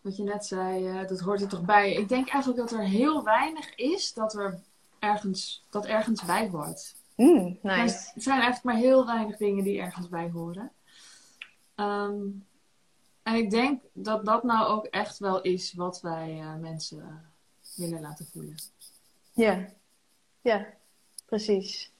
wat 0.00 0.16
je 0.16 0.22
net 0.22 0.46
zei, 0.46 0.88
eh, 0.88 1.08
dat 1.08 1.20
hoort 1.20 1.40
er 1.40 1.48
toch 1.48 1.64
bij. 1.64 1.92
Ik 1.92 2.08
denk 2.08 2.28
eigenlijk 2.28 2.68
dat 2.68 2.78
er 2.78 2.86
heel 2.86 3.24
weinig 3.24 3.74
is 3.74 4.12
dat 4.12 4.34
er 4.34 4.58
ergens, 4.98 5.64
dat 5.70 5.86
ergens 5.86 6.24
bij 6.24 6.48
hoort. 6.48 6.94
Mm, 7.16 7.58
nice. 7.62 8.10
Het 8.14 8.22
zijn 8.22 8.40
eigenlijk 8.40 8.64
maar 8.64 8.74
heel 8.74 9.06
weinig 9.06 9.36
dingen 9.36 9.64
die 9.64 9.80
ergens 9.80 10.08
bij 10.08 10.30
horen. 10.32 10.70
Ehm, 11.74 12.22
en 13.22 13.34
ik 13.34 13.50
denk 13.50 13.82
dat 13.92 14.24
dat 14.24 14.42
nou 14.42 14.66
ook 14.66 14.84
echt 14.84 15.18
wel 15.18 15.40
is 15.40 15.72
wat 15.74 16.00
wij 16.00 16.38
eh, 16.40 16.54
mensen 16.54 17.27
willen 17.78 18.00
laten 18.00 18.26
voelen. 18.32 18.54
Ja, 19.32 19.66
ja, 20.40 20.66
precies. 21.26 21.90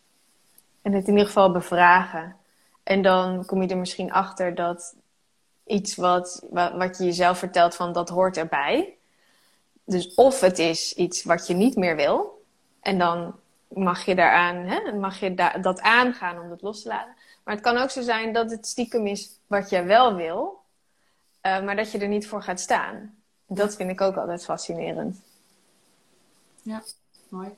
En 0.83 0.93
het 0.93 1.05
in 1.07 1.11
ieder 1.13 1.27
geval 1.27 1.53
bevragen. 1.53 2.37
En 2.83 3.03
dan 3.03 3.45
kom 3.47 3.63
je 3.63 3.69
er 3.69 3.77
misschien 3.77 4.13
achter 4.13 4.55
dat 4.55 4.95
iets 5.67 5.97
wat, 5.97 6.47
wa- 6.51 6.77
wat 6.77 6.99
je 6.99 7.05
jezelf 7.05 7.39
vertelt 7.39 7.75
van 7.75 7.93
dat 7.93 8.09
hoort 8.09 8.37
erbij. 8.37 8.97
Dus 9.85 10.15
of 10.15 10.41
het 10.41 10.59
is 10.59 10.93
iets 10.95 11.23
wat 11.25 11.47
je 11.47 11.55
niet 11.55 11.77
meer 11.77 11.97
wil. 11.97 12.45
En 12.81 12.99
dan 12.99 13.35
mag 13.69 14.05
je 14.05 14.15
daaraan, 14.15 14.57
hè, 14.57 14.93
mag 14.93 15.21
je 15.21 15.35
da- 15.35 15.59
dat 15.59 15.81
aangaan 15.81 16.41
om 16.41 16.49
dat 16.49 16.63
los 16.63 16.83
te 16.83 16.89
laten. 16.89 17.15
Maar 17.45 17.55
het 17.55 17.63
kan 17.65 17.77
ook 17.77 17.91
zo 17.91 18.03
zijn 18.03 18.33
dat 18.33 18.51
het 18.51 18.67
stiekem 18.67 19.07
is 19.07 19.31
wat 19.47 19.71
je 19.71 19.83
wel 19.83 20.15
wil. 20.15 20.57
eh, 21.41 21.63
maar 21.65 21.77
dat 21.77 21.91
je 21.93 21.99
er 21.99 22.09
niet 22.09 22.27
voor 22.29 22.43
gaat 22.43 22.61
staan. 22.61 23.15
Dat 23.47 23.77
vind 23.77 23.91
ik 23.91 24.01
ook 24.01 24.17
altijd 24.17 24.45
fascinerend. 24.45 25.21
Mooi. 27.29 27.49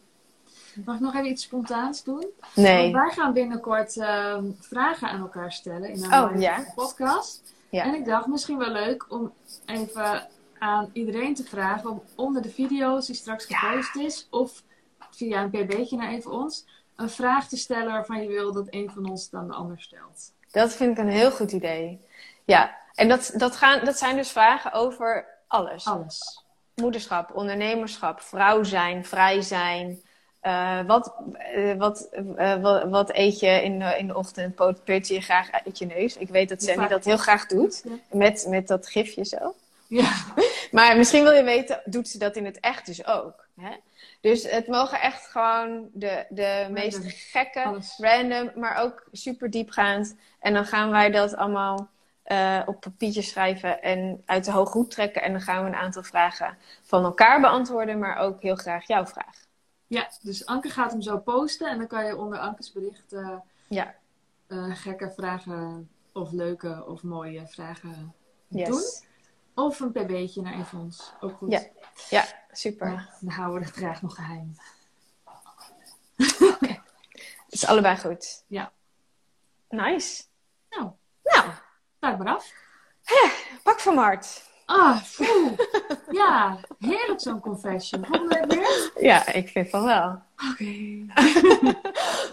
Mag 0.85 0.95
ik 0.95 1.01
nog 1.01 1.15
even 1.15 1.27
iets 1.31 1.43
spontaans 1.43 2.05
doen? 2.05 2.27
Nee. 2.55 2.93
Want 2.93 3.05
wij 3.05 3.11
gaan 3.11 3.33
binnenkort 3.33 3.97
ehm, 3.97 4.45
vragen 4.61 5.09
aan 5.09 5.21
elkaar 5.21 5.53
stellen 5.53 5.89
in 5.89 6.05
een 6.05 6.13
Oh, 6.15 6.41
ja. 6.41 6.65
podcast. 6.75 7.55
Ja. 7.71 7.85
En 7.85 7.95
ik 7.95 8.05
dacht 8.05 8.27
misschien 8.27 8.59
wel 8.59 8.71
leuk 8.71 9.07
om 9.09 9.33
even 9.67 10.29
aan 10.59 10.91
iedereen 10.93 11.35
te 11.35 11.45
vragen 11.45 11.91
om 11.91 12.03
onder 12.15 12.43
de 12.43 12.51
video's 12.51 13.07
die 13.07 13.15
straks 13.15 13.47
Ja. 13.49 13.59
gepost 13.59 13.97
is, 13.97 14.27
of 14.31 14.63
via 15.11 15.43
een 15.43 15.51
pb'tje 15.51 15.97
naar 15.97 16.11
even 16.11 16.31
ons, 16.31 16.65
een 16.97 17.11
vraag 17.11 17.49
te 17.49 17.57
stellen 17.57 17.93
waarvan 17.93 18.23
je 18.23 18.29
wil 18.29 18.53
dat 18.53 18.67
een 18.71 18.91
van 18.91 19.11
ons 19.11 19.31
dan 19.31 19.47
de 19.47 19.55
ander 19.55 19.81
stelt. 19.81 20.33
Dat 20.51 20.73
vind 20.73 20.99
ik 20.99 21.05
een 21.05 21.11
heel 21.11 21.31
goed 21.31 21.53
idee. 21.53 22.01
Ja, 22.45 22.77
en 22.95 23.09
dat, 23.09 23.33
dat, 23.37 23.57
gaan, 23.57 23.85
dat 23.85 23.99
zijn 23.99 24.17
dus 24.17 24.31
vragen 24.31 24.73
over 24.73 25.27
alles. 25.47 25.85
Alles. 25.87 26.45
Moederschap, 26.75 27.35
ondernemerschap, 27.35 28.21
vrouw 28.21 28.63
zijn, 28.63 29.05
vrij 29.05 29.41
zijn. 29.43 30.01
Eh, 30.41 30.81
wat, 30.87 31.15
eh, 31.39 31.75
wat, 31.77 32.09
eh, 32.37 32.61
wat, 32.61 32.85
wat 32.85 33.11
eet 33.15 33.41
je 33.41 33.63
in 33.63 33.79
de, 33.79 33.95
in 33.99 34.07
de 34.07 34.17
ochtend? 34.17 34.55
Put 34.85 35.09
je 35.09 35.21
graag 35.21 35.51
uit 35.51 35.79
je 35.79 35.87
neus? 35.87 36.17
Ik 36.17 36.29
weet 36.29 36.49
dat 36.49 36.71
vaak- 36.71 36.91
dat 36.91 37.05
heel 37.05 37.17
graag 37.17 37.47
doet. 37.47 37.83
Ja. 37.85 37.91
Met, 38.19 38.47
met 38.49 38.69
dat 38.69 38.89
gifje 38.89 39.25
zo. 39.25 39.55
Ja. 39.87 40.13
Maar 40.71 40.97
misschien 40.97 41.23
wil 41.23 41.33
je 41.33 41.43
weten, 41.43 41.81
doet 41.85 42.09
ze 42.09 42.19
dat 42.19 42.37
in 42.37 42.45
het 42.45 42.61
echt 42.61 42.87
dus 42.87 43.07
ook? 43.07 43.47
Hè? 43.61 43.71
Dus 44.21 44.51
het 44.51 44.67
mogen 44.67 45.01
echt 45.01 45.27
gewoon 45.27 45.89
de, 45.93 46.25
de 46.29 46.67
meest 46.71 47.01
gekke, 47.05 47.63
Alles. 47.65 47.95
random, 47.99 48.51
maar 48.55 48.83
ook 48.83 49.05
super 49.13 49.51
diepgaand. 49.51 50.17
En 50.41 50.55
dan 50.55 50.65
gaan 50.67 50.91
wij 50.91 51.11
dat 51.11 51.37
allemaal 51.37 51.89
eh, 52.31 52.63
op 52.67 52.81
papiertje 52.81 53.23
schrijven 53.23 53.83
en 53.83 54.23
uit 54.27 54.45
de 54.45 54.51
hoge 54.51 54.79
hoed 54.79 54.91
trekken. 54.91 55.23
En 55.23 55.33
dan 55.33 55.41
gaan 55.41 55.63
we 55.65 55.69
een 55.71 55.77
aantal 55.77 56.03
vragen 56.03 56.59
van 56.83 57.05
elkaar 57.05 57.41
beantwoorden, 57.41 57.99
maar 57.99 58.17
ook 58.17 58.43
heel 58.43 58.57
graag 58.57 58.87
jouw 58.87 59.07
vraag. 59.07 59.47
ja, 59.87 60.09
dus 60.23 60.47
Anke 60.47 60.69
gaat 60.69 60.93
hem 60.93 61.03
zo 61.03 61.19
posten 61.19 61.71
en 61.71 61.79
dan 61.79 61.87
kan 61.87 62.07
je 62.07 62.17
onder 62.17 62.39
Ankes 62.39 62.73
bericht 62.73 63.13
eh, 63.13 63.37
Ja, 63.69 63.95
eh, 64.47 64.77
gekke 64.77 65.11
vragen 65.11 65.91
of 66.13 66.33
leuke 66.33 66.85
of 66.87 67.03
mooie 67.03 67.47
vragen 67.47 68.15
yes. 68.49 68.69
doen. 68.69 68.83
Of 69.65 69.81
een 69.81 69.93
pb'tje 69.93 70.43
naar 70.43 70.55
een 70.55 70.67
van 70.67 70.81
ons. 70.81 71.13
Ook 71.21 71.37
goed. 71.37 71.51
Ja. 71.51 71.63
Ja, 72.09 72.25
super. 72.51 73.09
Dan 73.21 73.31
houden 73.31 73.61
we 73.61 73.67
het 73.67 73.77
graag 73.77 74.03
nog 74.03 74.15
geheim. 74.15 74.57
Het 76.17 76.83
is 77.59 77.67
allebei 77.67 77.97
goed. 77.97 78.45
Ja. 78.47 78.73
Nice. 79.69 80.23
Nou, 80.71 80.91
Nou, 81.23 81.51
sluit 82.01 82.19
maar 82.19 82.35
af. 82.35 82.53
pak 83.63 83.81
van 83.81 83.95
Mart. 83.95 84.49
Ah. 84.67 85.01
Ja, 86.11 86.59
heerlijk 86.79 87.21
zo'n 87.21 87.41
confession. 87.41 88.05
Volgende 88.07 88.35
week 88.49 88.53
weer? 88.59 88.91
Ja, 89.07 89.33
ik 89.33 89.49
vind 89.49 89.71
van 89.71 89.85
wel. 89.85 90.23
Oké. 90.51 90.75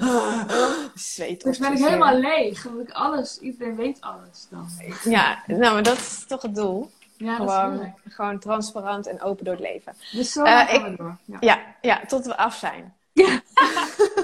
Zweet 0.95 1.43
Dus 1.43 1.57
ben 1.57 1.72
ik 1.74 1.78
helemaal 1.78 2.15
leeg. 2.20 2.63
Want 2.63 2.80
ik 2.80 2.91
alles, 2.91 3.39
iedereen 3.39 3.76
weet 3.76 4.01
alles 4.01 4.47
dan. 4.49 4.68
Ja, 5.03 5.43
nou, 5.47 5.74
maar 5.74 5.84
dat 5.84 5.97
is 5.97 6.26
toch 6.28 6.41
het 6.41 6.55
doel. 6.55 6.91
Ja, 7.18 7.36
Gewoon, 7.36 7.93
gewoon 8.09 8.39
transparant 8.39 9.07
en 9.07 9.22
open 9.22 9.45
door 9.45 9.53
het 9.53 9.63
leven. 9.63 9.93
Dus 10.11 10.32
zo 10.32 10.43
gaan 10.43 10.68
ik- 10.68 10.82
we 10.82 10.95
door. 10.95 11.18
Ja. 11.26 11.38
Ja, 11.39 11.59
ja 11.82 12.05
tot 12.05 12.26
we 12.26 12.38
af 12.38 12.55
zijn. 12.55 12.95
Ja. 13.13 13.41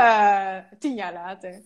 Ah, 0.00 0.56
tien 0.78 0.94
jaar 0.94 1.12
later. 1.12 1.60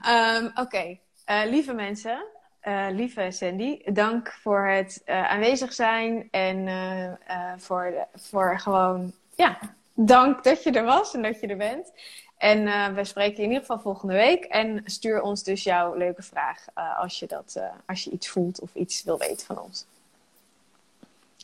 Ehm, 0.00 0.48
Oké, 0.54 0.98
Eh, 1.24 1.42
lieve 1.46 1.72
mensen, 1.72 2.24
eh, 2.60 2.86
lieve 2.90 3.30
Sandy, 3.30 3.82
dank 3.92 4.32
voor 4.42 4.66
het 4.66 5.02
eh, 5.04 5.30
aanwezig 5.30 5.72
zijn 5.72 6.28
en 6.30 6.68
eh, 6.68 7.04
eh, 7.04 7.58
voor, 7.58 8.06
voor 8.14 8.60
gewoon, 8.60 9.12
ja, 9.34 9.58
dank 9.94 10.44
dat 10.44 10.62
je 10.62 10.70
er 10.70 10.84
was 10.84 11.14
en 11.14 11.22
dat 11.22 11.40
je 11.40 11.46
er 11.46 11.56
bent. 11.56 11.92
En 12.36 12.58
uh, 12.66 12.88
we 12.88 13.04
spreken 13.04 13.36
in 13.36 13.48
ieder 13.48 13.60
geval 13.60 13.78
volgende 13.80 14.14
week. 14.14 14.44
En 14.44 14.82
stuur 14.84 15.22
ons 15.22 15.42
dus 15.42 15.62
jouw 15.62 15.94
leuke 15.94 16.22
vraag 16.22 16.64
uh, 16.78 16.98
als, 16.98 17.18
je 17.18 17.26
dat, 17.26 17.54
uh, 17.58 17.64
als 17.86 18.04
je 18.04 18.10
iets 18.10 18.28
voelt 18.28 18.60
of 18.60 18.74
iets 18.74 19.02
wil 19.02 19.18
weten 19.18 19.46
van 19.46 19.58
ons. 19.58 19.86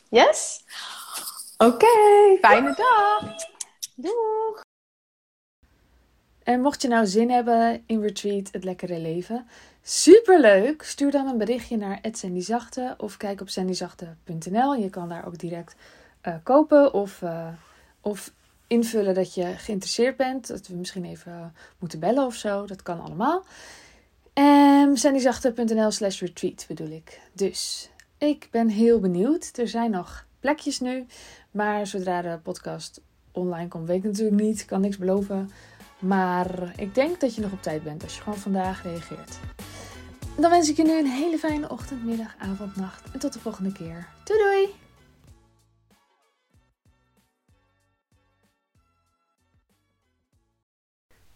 Yes? 0.09 0.63
Oké, 1.57 1.73
okay, 1.73 2.37
fijne 2.41 2.75
dag. 2.75 3.35
Doeg! 3.95 4.67
En 6.49 6.61
mocht 6.61 6.81
je 6.81 6.87
nou 6.87 7.05
zin 7.05 7.29
hebben 7.29 7.83
in 7.85 8.01
Retreat, 8.01 8.49
het 8.51 8.63
lekkere 8.63 8.99
leven, 8.99 9.47
superleuk! 9.81 10.83
Stuur 10.83 11.11
dan 11.11 11.27
een 11.27 11.37
berichtje 11.37 11.77
naar 11.77 11.99
@sandyzachte 12.11 12.95
of 12.97 13.17
kijk 13.17 13.41
op 13.41 13.49
sandyzachte.nl. 13.49 14.75
Je 14.75 14.89
kan 14.89 15.09
daar 15.09 15.25
ook 15.25 15.37
direct 15.37 15.75
uh, 16.27 16.35
kopen 16.43 16.93
of, 16.93 17.21
uh, 17.21 17.47
of 18.01 18.33
invullen 18.67 19.13
dat 19.13 19.33
je 19.33 19.45
geïnteresseerd 19.45 20.17
bent. 20.17 20.47
Dat 20.47 20.67
we 20.67 20.75
misschien 20.75 21.05
even 21.05 21.53
moeten 21.79 21.99
bellen 21.99 22.25
of 22.25 22.35
zo. 22.35 22.65
Dat 22.65 22.81
kan 22.81 23.01
allemaal. 23.01 23.43
En 24.33 24.97
sandyzachte.nl 24.97 25.91
slash 25.91 26.21
retreat 26.21 26.65
bedoel 26.67 26.91
ik. 26.91 27.19
Dus 27.33 27.89
ik 28.17 28.47
ben 28.51 28.67
heel 28.67 28.99
benieuwd. 28.99 29.57
Er 29.57 29.67
zijn 29.67 29.91
nog 29.91 30.25
plekjes 30.39 30.79
nu. 30.79 31.05
Maar 31.51 31.87
zodra 31.87 32.21
de 32.21 32.39
podcast 32.43 33.01
online 33.31 33.67
komt, 33.67 33.87
weet 33.87 33.97
ik 33.97 34.03
natuurlijk 34.03 34.41
niet. 34.41 34.65
Kan 34.65 34.81
niks 34.81 34.97
beloven. 34.97 35.49
Maar 35.99 36.73
ik 36.75 36.95
denk 36.95 37.19
dat 37.19 37.35
je 37.35 37.41
nog 37.41 37.51
op 37.51 37.61
tijd 37.61 37.83
bent 37.83 38.03
als 38.03 38.15
je 38.15 38.21
gewoon 38.21 38.39
vandaag 38.39 38.83
reageert. 38.83 39.39
Dan 40.35 40.49
wens 40.49 40.69
ik 40.69 40.77
je 40.77 40.83
nu 40.83 40.99
een 40.99 41.05
hele 41.05 41.37
fijne 41.37 41.69
ochtend, 41.69 42.05
middag, 42.05 42.35
avond, 42.37 42.75
nacht. 42.75 43.11
En 43.11 43.19
tot 43.19 43.33
de 43.33 43.39
volgende 43.39 43.71
keer. 43.71 44.07
Doei 44.23 44.39
doei! 44.39 44.69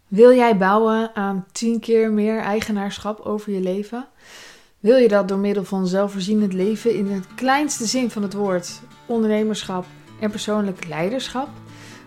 Wil 0.07 0.33
jij 0.33 0.57
bouwen 0.57 1.15
aan 1.15 1.45
10 1.51 1.79
keer 1.79 2.11
meer 2.11 2.39
eigenaarschap 2.39 3.19
over 3.19 3.51
je 3.51 3.59
leven? 3.59 4.07
Wil 4.79 4.97
je 4.97 5.07
dat 5.07 5.27
door 5.27 5.37
middel 5.37 5.63
van 5.63 5.87
zelfvoorzienend 5.87 6.53
leven 6.53 6.95
in 6.95 7.07
het 7.07 7.25
kleinste 7.35 7.85
zin 7.85 8.09
van 8.11 8.21
het 8.21 8.33
woord, 8.33 8.81
ondernemerschap 9.05 9.85
en 10.19 10.29
persoonlijk 10.29 10.87
leiderschap? 10.87 11.49